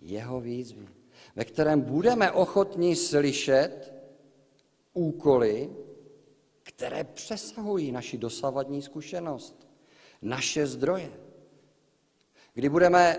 jeho 0.00 0.40
výzvy, 0.40 0.88
ve 1.36 1.44
kterém 1.44 1.80
budeme 1.80 2.32
ochotní 2.32 2.96
slyšet 2.96 3.94
úkoly, 4.92 5.76
které 6.62 7.04
přesahují 7.04 7.92
naši 7.92 8.18
dosavadní 8.18 8.82
zkušenost, 8.82 9.68
naše 10.22 10.66
zdroje. 10.66 11.12
Kdy 12.54 12.68
budeme 12.68 13.16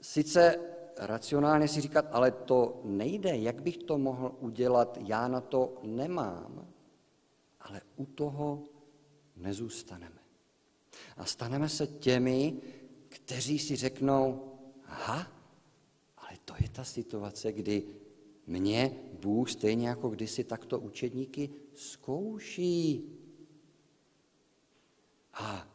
sice 0.00 0.60
racionálně 0.98 1.68
si 1.68 1.80
říkat, 1.80 2.06
ale 2.12 2.30
to 2.30 2.80
nejde, 2.84 3.36
jak 3.36 3.62
bych 3.62 3.78
to 3.78 3.98
mohl 3.98 4.34
udělat, 4.40 4.98
já 5.06 5.28
na 5.28 5.40
to 5.40 5.78
nemám, 5.82 6.66
ale 7.60 7.80
u 7.96 8.06
toho 8.06 8.62
nezůstaneme. 9.42 10.18
A 11.16 11.24
staneme 11.24 11.68
se 11.68 11.86
těmi, 11.86 12.56
kteří 13.08 13.58
si 13.58 13.76
řeknou, 13.76 14.52
aha, 14.84 15.32
ale 16.16 16.30
to 16.44 16.54
je 16.60 16.68
ta 16.68 16.84
situace, 16.84 17.52
kdy 17.52 17.82
mě 18.46 18.96
Bůh 19.20 19.50
stejně 19.50 19.88
jako 19.88 20.08
kdysi 20.08 20.44
takto 20.44 20.80
učedníky 20.80 21.50
zkouší. 21.74 23.04
A 25.34 25.68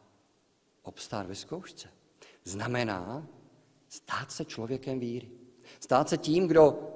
obstát 0.82 1.26
ve 1.26 1.34
zkoušce 1.34 1.88
znamená 2.44 3.28
stát 3.88 4.32
se 4.32 4.44
člověkem 4.44 5.00
víry. 5.00 5.30
Stát 5.80 6.08
se 6.08 6.16
tím, 6.18 6.48
kdo 6.48 6.94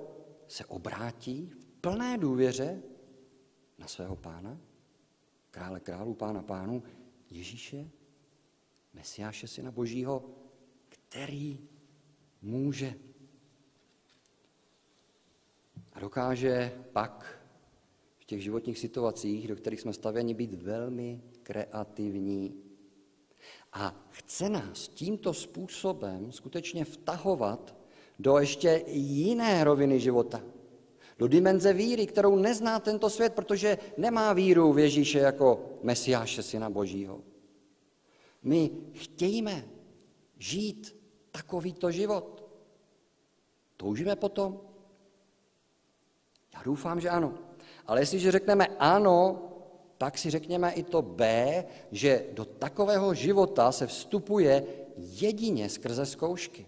se 0.49 0.65
obrátí 0.65 1.53
v 1.61 1.67
plné 1.81 2.19
důvěře 2.19 2.83
na 3.79 3.87
svého 3.87 4.17
pána 4.17 4.59
krále 5.53 5.81
králů, 5.81 6.15
pána 6.15 6.43
pánů, 6.43 6.83
Ježíše, 7.31 7.91
Mesiáše, 8.95 9.49
syna 9.49 9.71
Božího, 9.71 10.25
který 10.89 11.69
může 12.43 12.95
a 15.93 16.01
dokáže 16.01 16.85
pak 16.93 17.43
v 18.19 18.25
těch 18.25 18.43
životních 18.43 18.79
situacích, 18.79 19.49
do 19.49 19.57
kterých 19.57 19.81
jsme 19.81 19.93
stavěni, 19.93 20.35
být 20.35 20.55
velmi 20.55 21.23
kreativní. 21.43 22.63
A 23.73 24.07
chce 24.11 24.49
nás 24.49 24.89
tímto 24.89 25.35
způsobem 25.35 26.33
skutečně 26.33 26.85
vtahovat 26.85 27.77
do 28.19 28.39
ještě 28.39 28.85
jiné 28.87 29.65
roviny 29.65 30.01
života 30.01 30.43
do 31.19 31.29
dimenze 31.29 31.73
víry, 31.73 32.07
kterou 32.07 32.37
nezná 32.37 32.81
tento 32.81 33.11
svět, 33.11 33.35
protože 33.35 33.79
nemá 33.97 34.33
víru 34.33 34.73
v 34.73 34.79
Ježíše 34.79 35.19
jako 35.19 35.61
Mesiáše, 35.83 36.43
Syna 36.43 36.71
Božího. 36.71 37.21
My 38.43 38.71
chtějme 38.93 39.65
žít 40.39 40.97
takovýto 41.31 41.91
život. 41.91 42.45
Toužíme 43.77 44.17
potom? 44.17 44.61
Já 46.55 46.63
doufám, 46.63 47.01
že 47.01 47.11
ano. 47.11 47.35
Ale 47.87 48.01
jestliže 48.01 48.33
řekneme 48.33 48.67
ano, 48.79 49.43
tak 49.99 50.19
si 50.19 50.31
řekněme 50.31 50.73
i 50.73 50.83
to 50.83 51.03
B, 51.03 51.65
že 51.91 52.27
do 52.33 52.45
takového 52.45 53.15
života 53.15 53.73
se 53.73 53.87
vstupuje 53.87 54.67
jedině 54.97 55.69
skrze 55.69 56.07
zkoušky. 56.07 56.67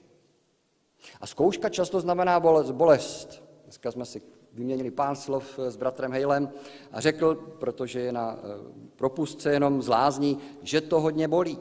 A 1.20 1.26
zkouška 1.26 1.68
často 1.68 2.00
znamená 2.00 2.40
bolest. 2.72 3.43
Dneska 3.74 3.92
jsme 3.92 4.06
si 4.06 4.22
vyměnili 4.52 4.90
pár 4.90 5.16
slov 5.16 5.58
s 5.58 5.76
bratrem 5.76 6.12
Hejlem 6.12 6.52
a 6.92 7.00
řekl, 7.00 7.34
protože 7.34 8.00
je 8.00 8.12
na 8.12 8.38
eh, 8.38 8.40
propustce 8.96 9.52
jenom 9.52 9.82
zlázní, 9.82 10.38
že 10.62 10.80
to 10.80 11.00
hodně 11.00 11.28
bolí. 11.28 11.58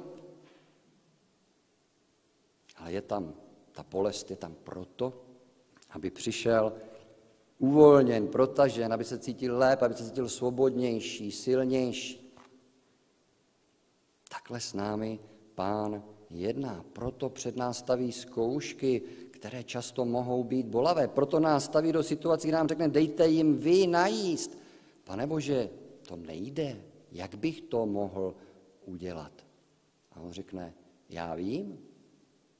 Ale 2.78 2.92
je 2.92 3.02
tam, 3.02 3.34
ta 3.72 3.86
bolest 3.92 4.30
je 4.30 4.36
tam 4.38 4.56
proto, 4.64 5.14
aby 5.90 6.12
přišel 6.12 6.74
uvolněn, 7.60 8.28
protažen, 8.28 8.94
aby 8.94 9.04
se 9.04 9.20
cítil 9.20 9.58
lépe, 9.58 9.86
aby 9.86 9.96
se 9.96 10.06
cítil 10.06 10.30
svobodnější, 10.30 11.32
silnější. 11.32 12.34
Takhle 14.30 14.60
s 14.60 14.74
námi 14.74 15.20
pán 15.56 16.04
jedná. 16.30 16.86
Proto 16.94 17.30
před 17.30 17.56
nás 17.56 17.78
staví 17.78 18.12
zkoušky, 18.12 19.02
které 19.44 19.64
často 19.64 20.06
mohou 20.06 20.44
být 20.44 20.66
bolavé. 20.66 21.08
Proto 21.08 21.40
nás 21.40 21.66
staví 21.66 21.92
do 21.92 22.04
situací, 22.04 22.48
kdy 22.48 22.52
nám 22.56 22.68
řekne, 22.68 22.88
dejte 22.88 23.28
jim 23.28 23.58
vy 23.58 23.88
najíst. 23.88 24.58
Pane 25.04 25.28
Bože, 25.28 25.70
to 26.08 26.16
nejde. 26.16 26.80
Jak 27.12 27.36
bych 27.36 27.62
to 27.62 27.86
mohl 27.86 28.36
udělat? 28.86 29.32
A 30.12 30.20
on 30.20 30.32
řekne, 30.32 30.74
já 31.10 31.36
vím, 31.36 31.80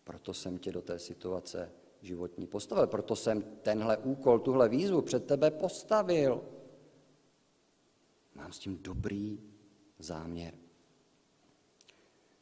proto 0.04 0.34
jsem 0.34 0.58
tě 0.58 0.72
do 0.72 0.82
té 0.82 1.00
situace 1.00 1.72
životní 2.02 2.48
postavil, 2.48 2.88
proto 2.88 3.16
jsem 3.16 3.44
tenhle 3.62 3.98
úkol, 3.98 4.40
tuhle 4.40 4.70
výzvu 4.70 5.02
před 5.02 5.26
tebe 5.26 5.52
postavil. 5.52 6.44
Mám 8.36 8.52
s 8.54 8.60
tím 8.60 8.80
dobrý 8.84 9.40
záměr. 10.00 10.54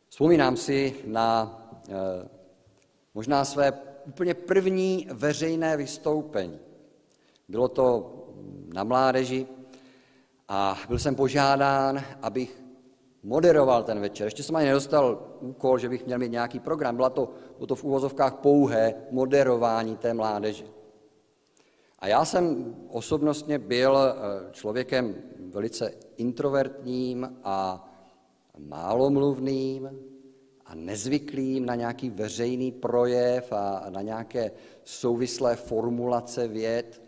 Vzpomínám 0.10 0.58
si 0.58 0.96
na 1.06 1.58
eh, 1.90 2.30
možná 3.14 3.46
své 3.46 3.91
úplně 4.12 4.34
první 4.34 5.08
veřejné 5.12 5.78
vystoupení. 5.78 6.60
Bylo 7.48 7.68
to 7.68 7.86
na 8.74 8.84
mládeži 8.84 9.48
a 10.48 10.76
byl 10.88 11.00
jsem 11.00 11.16
požádán, 11.16 12.04
abych 12.22 12.64
moderoval 13.24 13.84
ten 13.84 14.00
večer. 14.00 14.28
Ještě 14.28 14.44
jsem 14.44 14.56
ani 14.56 14.68
nedostal 14.68 15.38
úkol, 15.40 15.80
že 15.80 15.90
bych 15.90 16.06
měl 16.06 16.20
mít 16.20 16.32
nějaký 16.32 16.60
program. 16.60 16.96
Bylo 16.96 17.10
to, 17.10 17.30
bylo 17.56 17.68
to 17.68 17.76
v 17.76 17.84
úvozovkách 17.84 18.34
pouhé 18.44 18.94
moderování 19.12 19.96
té 19.96 20.14
mládeže. 20.14 20.66
A 22.00 22.08
já 22.08 22.26
jsem 22.26 22.76
osobnostně 22.90 23.60
byl 23.60 23.98
eh, 23.98 24.12
člověkem 24.52 25.16
velice 25.56 25.94
introvertním 26.18 27.40
a 27.44 27.88
málomluvným, 28.60 30.11
a 30.72 30.76
nezvyklým 30.76 31.66
na 31.66 31.76
nějaký 31.76 32.10
veřejný 32.10 32.72
projev 32.72 33.52
a 33.52 33.86
na 33.90 34.02
nějaké 34.02 34.52
souvislé 34.84 35.56
formulace 35.56 36.48
věd. 36.48 37.02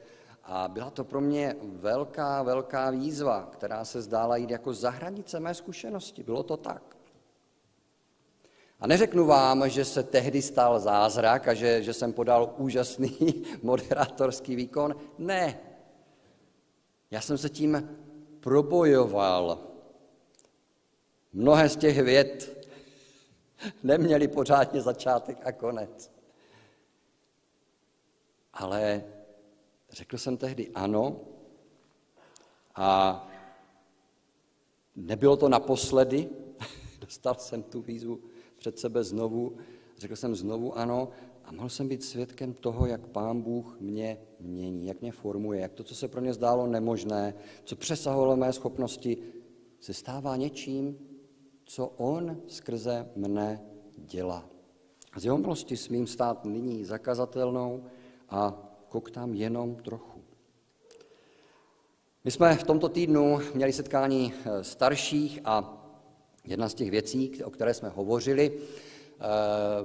A 0.43 0.67
byla 0.67 0.89
to 0.89 1.03
pro 1.03 1.21
mě 1.21 1.55
velká, 1.61 2.43
velká 2.43 2.89
výzva, 2.89 3.49
která 3.51 3.85
se 3.85 4.01
zdála 4.01 4.37
jít 4.37 4.49
jako 4.49 4.73
za 4.73 4.89
hranice 4.89 5.39
mé 5.39 5.53
zkušenosti. 5.53 6.23
Bylo 6.23 6.43
to 6.43 6.57
tak. 6.57 6.97
A 8.79 8.87
neřeknu 8.87 9.25
vám, 9.25 9.69
že 9.69 9.85
se 9.85 10.03
tehdy 10.03 10.41
stal 10.41 10.79
zázrak 10.79 11.47
a 11.47 11.53
že, 11.53 11.83
že 11.83 11.93
jsem 11.93 12.13
podal 12.13 12.53
úžasný 12.57 13.43
moderátorský 13.61 14.55
výkon. 14.55 14.95
Ne. 15.17 15.59
Já 17.11 17.21
jsem 17.21 17.37
se 17.37 17.49
tím 17.49 17.89
probojoval. 18.39 19.59
Mnohé 21.33 21.69
z 21.69 21.75
těch 21.75 22.01
věd 22.01 22.62
neměly 23.83 24.27
pořádně 24.27 24.81
začátek 24.81 25.47
a 25.47 25.51
konec. 25.51 26.11
Ale 28.53 29.03
řekl 29.91 30.17
jsem 30.17 30.37
tehdy 30.37 30.69
ano 30.75 31.21
a 32.75 33.27
nebylo 34.95 35.37
to 35.37 35.49
naposledy, 35.49 36.29
dostal 36.99 37.35
jsem 37.35 37.63
tu 37.63 37.81
výzvu 37.81 38.19
před 38.55 38.79
sebe 38.79 39.03
znovu, 39.03 39.57
řekl 39.97 40.15
jsem 40.15 40.35
znovu 40.35 40.77
ano 40.77 41.09
a 41.45 41.51
mohl 41.51 41.69
jsem 41.69 41.87
být 41.87 42.03
svědkem 42.03 42.53
toho, 42.53 42.85
jak 42.85 43.07
Pán 43.07 43.41
Bůh 43.41 43.79
mě 43.79 44.17
mění, 44.39 44.87
jak 44.87 45.01
mě 45.01 45.11
formuje, 45.11 45.61
jak 45.61 45.73
to, 45.73 45.83
co 45.83 45.95
se 45.95 46.07
pro 46.07 46.21
mě 46.21 46.33
zdálo 46.33 46.67
nemožné, 46.67 47.33
co 47.63 47.75
přesahovalo 47.75 48.35
mé 48.35 48.53
schopnosti, 48.53 49.17
se 49.79 49.93
stává 49.93 50.35
něčím, 50.35 50.97
co 51.73 51.87
On 51.97 52.37
skrze 52.47 53.09
mne 53.15 53.61
dělá. 53.97 54.45
Z 55.17 55.25
jeho 55.25 55.37
milosti 55.37 55.77
smím 55.77 56.07
stát 56.07 56.45
nyní 56.45 56.85
zakazatelnou 56.85 57.83
a 58.29 58.53
koktám 58.89 59.33
jenom 59.33 59.75
trochu. 59.75 60.21
My 62.23 62.31
jsme 62.31 62.55
v 62.55 62.63
tomto 62.63 62.89
týdnu 62.89 63.39
měli 63.53 63.73
setkání 63.73 64.33
eh, 64.33 64.63
starších 64.63 65.39
a 65.45 65.79
Jedna 66.45 66.69
z 66.69 66.73
těch 66.73 66.91
věcí, 66.91 67.43
o 67.43 67.49
které 67.49 67.73
jsme 67.73 67.89
hovořili, 67.89 68.51
eh, 68.51 69.23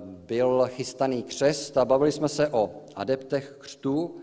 byl 0.03 0.67
chystaný 0.67 1.23
křest 1.23 1.77
a 1.77 1.85
bavili 1.85 2.13
jsme 2.13 2.29
se 2.29 2.49
o 2.49 2.71
adeptech 2.95 3.57
křtu 3.59 4.17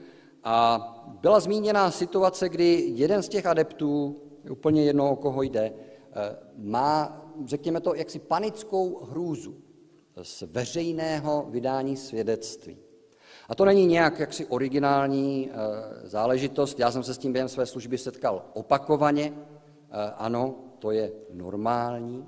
a 0.44 0.80
byla 1.22 1.40
zmíněna 1.40 1.92
situace, 1.92 2.50
kdy 2.50 2.84
jeden 2.88 3.24
z 3.24 3.30
těch 3.30 3.46
adeptů, 3.46 4.22
úplně 4.50 4.84
jedno, 4.84 5.12
o 5.12 5.16
koho 5.16 5.42
jde, 5.42 5.74
eh, 6.14 6.36
má, 6.58 7.25
řekněme 7.46 7.82
to, 7.82 7.96
jaksi 7.96 8.20
panickou 8.20 9.06
hrůzu 9.06 9.56
z 10.22 10.42
veřejného 10.42 11.46
vydání 11.50 11.98
svědectví. 11.98 12.78
A 13.50 13.56
to 13.56 13.66
není 13.66 13.86
nějak 13.86 14.20
jaksi 14.20 14.46
originální 14.46 15.50
eh, 15.52 15.56
záležitost. 16.08 16.80
Já 16.80 16.92
jsem 16.92 17.04
se 17.04 17.14
s 17.14 17.18
tím 17.18 17.34
během 17.34 17.50
své 17.50 17.66
služby 17.66 17.98
setkal 17.98 18.46
opakovaně. 18.54 19.34
Ano, 20.18 20.56
to 20.80 20.92
je 20.92 21.12
normální. 21.32 22.26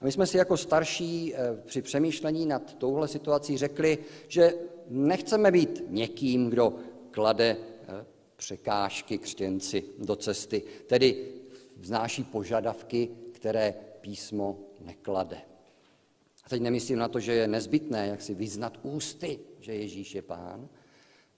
A 0.00 0.04
my 0.04 0.12
jsme 0.12 0.26
si 0.26 0.36
jako 0.36 0.56
starší 0.56 1.34
eh, 1.34 1.56
při 1.64 1.82
přemýšlení 1.82 2.46
nad 2.46 2.74
touhle 2.74 3.08
situací 3.08 3.56
řekli, 3.56 3.98
že 4.28 4.54
nechceme 4.88 5.50
být 5.50 5.82
někým, 5.88 6.50
kdo 6.50 6.74
klade 7.10 7.56
eh, 7.56 8.04
překážky 8.36 9.18
křtěnci 9.18 9.84
do 9.98 10.16
cesty, 10.16 10.62
tedy 10.86 11.28
vznáší 11.76 12.24
požadavky, 12.24 13.08
které 13.32 13.74
písmo 14.00 14.58
neklade. 14.80 15.40
A 16.44 16.48
teď 16.48 16.62
nemyslím 16.62 16.98
na 16.98 17.08
to, 17.08 17.20
že 17.20 17.32
je 17.32 17.48
nezbytné, 17.48 18.06
jak 18.06 18.22
si 18.22 18.34
vyznat 18.34 18.78
ústy, 18.82 19.38
že 19.60 19.74
Ježíš 19.74 20.14
je 20.14 20.22
pán, 20.22 20.68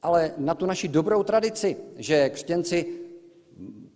ale 0.03 0.35
na 0.37 0.55
tu 0.55 0.67
naši 0.67 0.89
dobrou 0.89 1.23
tradici, 1.23 1.77
že 1.97 2.31
křtěnci 2.31 3.01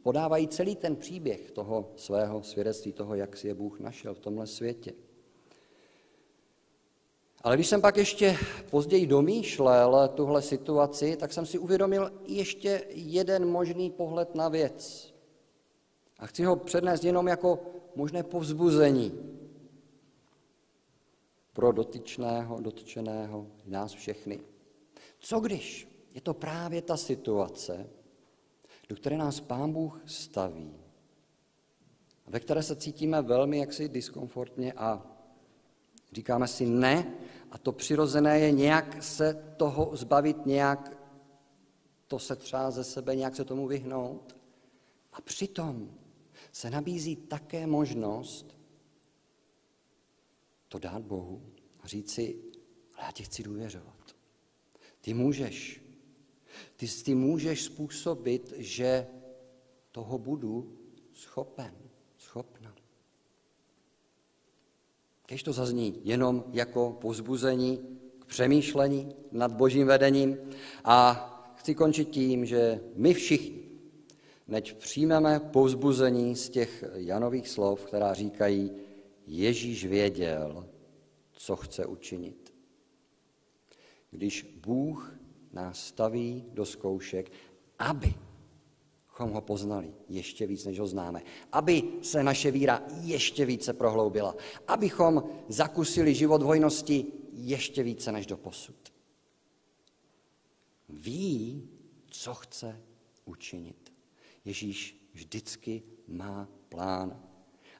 podávají 0.02 0.48
celý 0.48 0.76
ten 0.76 0.96
příběh 0.96 1.50
toho 1.50 1.92
svého 1.96 2.42
svědectví, 2.42 2.92
toho, 2.92 3.14
jak 3.14 3.36
si 3.36 3.48
je 3.48 3.54
Bůh 3.54 3.80
našel 3.80 4.14
v 4.14 4.18
tomhle 4.18 4.46
světě. 4.46 4.92
Ale 7.42 7.56
když 7.56 7.66
jsem 7.66 7.80
pak 7.80 7.96
ještě 7.96 8.36
později 8.70 9.06
domýšlel 9.06 10.08
tuhle 10.14 10.42
situaci, 10.42 11.16
tak 11.16 11.32
jsem 11.32 11.46
si 11.46 11.58
uvědomil 11.58 12.12
ještě 12.26 12.84
jeden 12.88 13.48
možný 13.48 13.90
pohled 13.90 14.34
na 14.34 14.48
věc. 14.48 15.14
A 16.18 16.26
chci 16.26 16.44
ho 16.44 16.56
přednést 16.56 17.04
jenom 17.04 17.26
jako 17.26 17.58
možné 17.96 18.22
povzbuzení 18.22 19.12
pro 21.52 21.72
dotyčného, 21.72 22.60
dotčeného, 22.60 23.46
nás 23.66 23.92
všechny. 23.92 24.40
Co 25.18 25.40
když 25.40 25.88
je 26.14 26.20
to 26.20 26.34
právě 26.34 26.82
ta 26.82 26.96
situace, 26.96 27.90
do 28.88 28.96
které 28.96 29.16
nás 29.16 29.40
Pán 29.40 29.72
Bůh 29.72 30.00
staví, 30.06 30.74
ve 32.26 32.40
které 32.40 32.62
se 32.62 32.76
cítíme 32.76 33.22
velmi 33.22 33.58
jaksi 33.58 33.88
diskomfortně 33.88 34.72
a 34.72 35.06
říkáme 36.12 36.48
si 36.48 36.66
ne, 36.66 37.14
a 37.50 37.58
to 37.58 37.72
přirozené 37.72 38.40
je 38.40 38.52
nějak 38.52 39.02
se 39.02 39.54
toho 39.56 39.90
zbavit, 39.96 40.46
nějak 40.46 40.98
to 42.08 42.18
se 42.18 42.36
třeba 42.36 42.70
ze 42.70 42.84
sebe, 42.84 43.16
nějak 43.16 43.36
se 43.36 43.44
tomu 43.44 43.66
vyhnout. 43.66 44.36
A 45.12 45.20
přitom 45.20 45.90
se 46.56 46.70
nabízí 46.70 47.16
také 47.16 47.66
možnost 47.66 48.56
to 50.68 50.78
dát 50.78 51.02
Bohu 51.02 51.42
a 51.80 51.86
říct 51.86 52.10
si, 52.10 52.38
ale 52.94 53.06
já 53.06 53.12
ti 53.12 53.22
chci 53.22 53.42
důvěřovat. 53.42 54.16
Ty 55.00 55.14
můžeš 55.14 55.82
ty, 56.76 56.86
ty 57.04 57.14
můžeš 57.14 57.64
způsobit, 57.64 58.52
že 58.56 59.06
toho 59.92 60.18
budu 60.18 60.78
schopen, 61.12 61.74
schopna. 62.18 62.74
Když 65.26 65.42
to 65.42 65.52
zazní 65.52 66.00
jenom 66.04 66.44
jako 66.52 66.98
pozbuzení 67.00 67.98
k 68.18 68.24
přemýšlení 68.24 69.14
nad 69.32 69.52
božím 69.52 69.86
vedením 69.86 70.36
a 70.84 71.54
chci 71.56 71.74
končit 71.74 72.10
tím, 72.10 72.46
že 72.46 72.80
my 72.94 73.14
všichni, 73.14 73.65
než 74.48 74.72
přijmeme 74.72 75.40
povzbuzení 75.40 76.36
z 76.36 76.48
těch 76.48 76.84
Janových 76.94 77.48
slov, 77.48 77.84
která 77.84 78.14
říkají, 78.14 78.70
Ježíš 79.26 79.86
věděl, 79.86 80.68
co 81.32 81.56
chce 81.56 81.86
učinit. 81.86 82.54
Když 84.10 84.42
Bůh 84.66 85.18
nás 85.52 85.86
staví 85.86 86.44
do 86.52 86.66
zkoušek, 86.66 87.32
aby 87.78 88.14
ho 89.18 89.40
poznali 89.40 89.94
ještě 90.08 90.46
víc, 90.46 90.64
než 90.64 90.78
ho 90.78 90.86
známe. 90.86 91.22
Aby 91.52 91.82
se 92.02 92.22
naše 92.22 92.50
víra 92.50 92.82
ještě 93.00 93.44
více 93.44 93.72
prohloubila. 93.72 94.36
Abychom 94.68 95.24
zakusili 95.48 96.14
život 96.14 96.42
v 96.42 96.46
hojnosti 96.46 97.06
ještě 97.32 97.82
více 97.82 98.12
než 98.12 98.26
do 98.26 98.36
posud. 98.36 98.92
Ví, 100.88 101.68
co 102.06 102.34
chce 102.34 102.82
učinit. 103.24 103.85
Ježíš 104.46 105.08
vždycky 105.12 105.82
má 106.08 106.48
plán. 106.68 107.22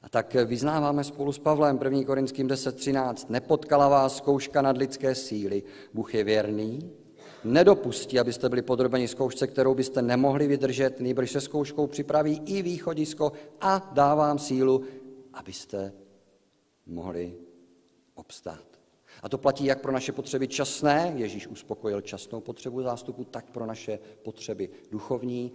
A 0.01 0.09
tak 0.09 0.33
vyznáváme 0.33 1.03
spolu 1.03 1.31
s 1.31 1.39
Pavlem 1.39 1.79
1. 1.83 2.03
Korinským 2.03 2.47
10.13. 2.47 3.25
Nepotkala 3.29 3.87
vás 3.87 4.17
zkouška 4.17 4.61
nad 4.61 4.77
lidské 4.77 5.15
síly. 5.15 5.63
Bůh 5.93 6.13
je 6.13 6.23
věrný, 6.23 6.91
nedopustí, 7.43 8.19
abyste 8.19 8.49
byli 8.49 8.61
podrobeni 8.61 9.07
zkoušce, 9.07 9.47
kterou 9.47 9.75
byste 9.75 10.01
nemohli 10.01 10.47
vydržet, 10.47 10.99
nejbrž 10.99 11.31
se 11.31 11.41
zkouškou 11.41 11.87
připraví 11.87 12.41
i 12.45 12.61
východisko 12.61 13.31
a 13.61 13.91
dávám 13.93 14.39
sílu, 14.39 14.83
abyste 15.33 15.93
mohli 16.85 17.37
obstát. 18.15 18.67
A 19.23 19.29
to 19.29 19.37
platí 19.37 19.65
jak 19.65 19.81
pro 19.81 19.91
naše 19.91 20.11
potřeby 20.11 20.47
časné, 20.47 21.13
Ježíš 21.15 21.47
uspokojil 21.47 22.01
časnou 22.01 22.41
potřebu 22.41 22.81
zástupu, 22.81 23.23
tak 23.23 23.51
pro 23.51 23.65
naše 23.65 23.99
potřeby 24.23 24.69
duchovní, 24.91 25.51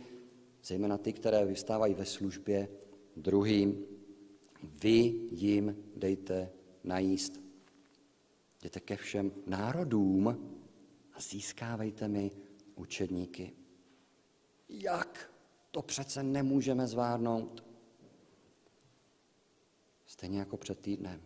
zejména 0.64 0.98
ty, 0.98 1.12
které 1.12 1.44
vystávají 1.44 1.94
ve 1.94 2.04
službě 2.04 2.68
druhým. 3.16 3.84
Vy 4.62 5.14
jim 5.30 5.84
dejte 5.96 6.52
najíst. 6.84 7.40
Jděte 8.60 8.80
ke 8.80 8.96
všem 8.96 9.32
národům, 9.46 10.28
a 11.12 11.20
získávejte 11.20 12.08
mi 12.08 12.30
učedníky. 12.74 13.52
Jak? 14.68 15.32
To 15.70 15.82
přece 15.82 16.22
nemůžeme 16.22 16.86
zvládnout. 16.86 17.64
Stejně 20.06 20.38
jako 20.38 20.56
před 20.56 20.80
týdnem. 20.80 21.22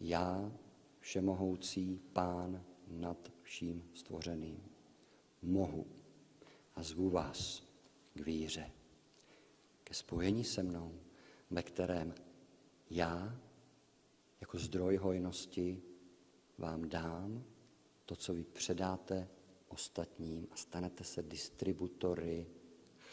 Já, 0.00 0.52
všemohoucí 1.00 2.00
pán 2.12 2.64
nad 2.88 3.32
vším 3.42 3.90
stvořeným, 3.94 4.62
mohu 5.42 5.86
a 6.74 6.82
zvu 6.82 7.10
vás 7.10 7.62
k 8.14 8.20
víře, 8.20 8.70
ke 9.88 9.94
spojení 9.94 10.44
se 10.44 10.62
mnou, 10.62 11.00
ve 11.50 11.62
kterém 11.62 12.14
já 12.90 13.36
jako 14.40 14.58
zdroj 14.58 14.96
hojnosti 14.96 15.82
vám 16.58 16.88
dám 16.88 17.44
to, 18.06 18.16
co 18.16 18.34
vy 18.34 18.44
předáte 18.44 19.28
ostatním 19.68 20.48
a 20.50 20.56
stanete 20.56 21.04
se 21.04 21.22
distributory 21.22 22.46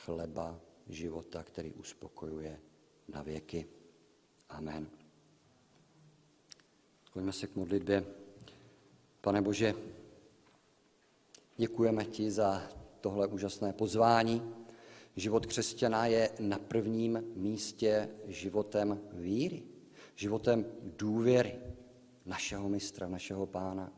chleba 0.03 0.59
života, 0.87 1.43
který 1.43 1.73
uspokojuje 1.73 2.59
na 3.07 3.23
věky. 3.23 3.67
Amen. 4.49 4.87
Skloňme 7.05 7.33
se 7.33 7.47
k 7.47 7.55
modlitbě. 7.55 8.05
Pane 9.21 9.41
Bože, 9.41 9.73
děkujeme 11.57 12.05
ti 12.05 12.31
za 12.31 12.71
tohle 13.01 13.27
úžasné 13.27 13.73
pozvání. 13.73 14.64
Život 15.15 15.45
křesťana 15.45 16.05
je 16.05 16.29
na 16.39 16.59
prvním 16.59 17.23
místě 17.35 18.09
životem 18.27 19.01
víry, 19.13 19.63
životem 20.15 20.65
důvěry 20.81 21.55
našeho 22.25 22.69
mistra, 22.69 23.07
našeho 23.07 23.45
pána, 23.45 23.93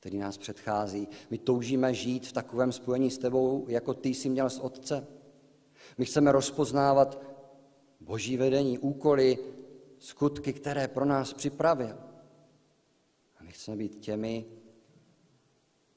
který 0.00 0.18
nás 0.18 0.38
předchází. 0.38 1.08
My 1.30 1.38
toužíme 1.38 1.94
žít 1.94 2.26
v 2.26 2.32
takovém 2.32 2.72
spojení 2.72 3.10
s 3.10 3.18
tebou, 3.18 3.66
jako 3.68 3.94
ty 3.94 4.08
jsi 4.08 4.28
měl 4.28 4.50
s 4.50 4.58
otcem. 4.58 5.06
My 5.98 6.04
chceme 6.04 6.32
rozpoznávat 6.32 7.22
boží 8.00 8.36
vedení, 8.36 8.78
úkoly, 8.78 9.38
skutky, 9.98 10.52
které 10.52 10.88
pro 10.88 11.04
nás 11.04 11.32
připravil. 11.32 11.98
A 13.38 13.44
my 13.44 13.52
chceme 13.52 13.76
být 13.76 13.96
těmi, 13.96 14.46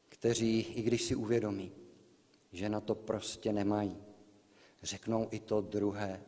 kteří, 0.09 0.59
i 0.59 0.81
když 0.81 1.03
si 1.03 1.15
uvědomí, 1.15 1.71
že 2.51 2.69
na 2.69 2.81
to 2.81 2.95
prostě 2.95 3.53
nemají, 3.53 3.97
řeknou 4.85 5.27
i 5.31 5.39
to 5.39 5.61
druhé. 5.61 6.23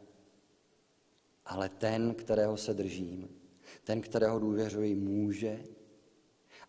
Ale 1.46 1.70
ten, 1.70 2.16
kterého 2.16 2.58
se 2.58 2.74
držím, 2.74 3.30
ten, 3.84 4.02
kterého 4.02 4.40
důvěřuji, 4.40 4.96
může 4.96 5.64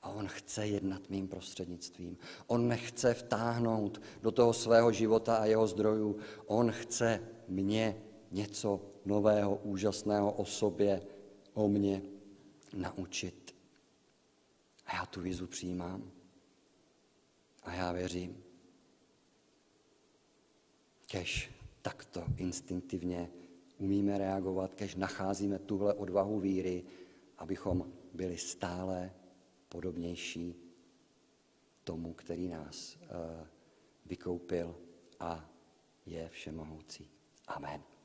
a 0.02 0.08
on 0.08 0.28
chce 0.28 0.66
jednat 0.66 1.10
mým 1.10 1.28
prostřednictvím. 1.28 2.18
On 2.46 2.68
nechce 2.68 3.14
vtáhnout 3.14 4.02
do 4.22 4.30
toho 4.30 4.52
svého 4.52 4.92
života 4.92 5.36
a 5.36 5.44
jeho 5.44 5.66
zdrojů. 5.66 6.18
On 6.46 6.72
chce 6.72 7.20
mě 7.48 8.02
něco 8.30 8.80
nového, 9.04 9.56
úžasného 9.56 10.32
o 10.32 10.44
sobě, 10.44 11.02
o 11.54 11.68
mně 11.68 12.02
naučit. 12.72 13.54
A 14.86 14.96
já 14.96 15.06
tu 15.06 15.20
výzvu 15.20 15.46
přijímám. 15.46 16.10
A 17.62 17.74
já 17.74 17.92
věřím, 17.92 18.44
kež 21.06 21.57
takto 21.88 22.24
instinktivně 22.36 23.30
umíme 23.78 24.18
reagovat, 24.18 24.74
kež 24.74 24.94
nacházíme 24.94 25.58
tuhle 25.58 25.94
odvahu 25.94 26.40
víry, 26.40 26.84
abychom 27.38 27.92
byli 28.14 28.38
stále 28.38 29.12
podobnější 29.68 30.54
tomu, 31.84 32.12
který 32.12 32.48
nás 32.48 32.96
uh, 32.96 33.46
vykoupil 34.06 34.76
a 35.20 35.50
je 36.06 36.28
všemohoucí. 36.28 37.10
Amen. 37.46 37.97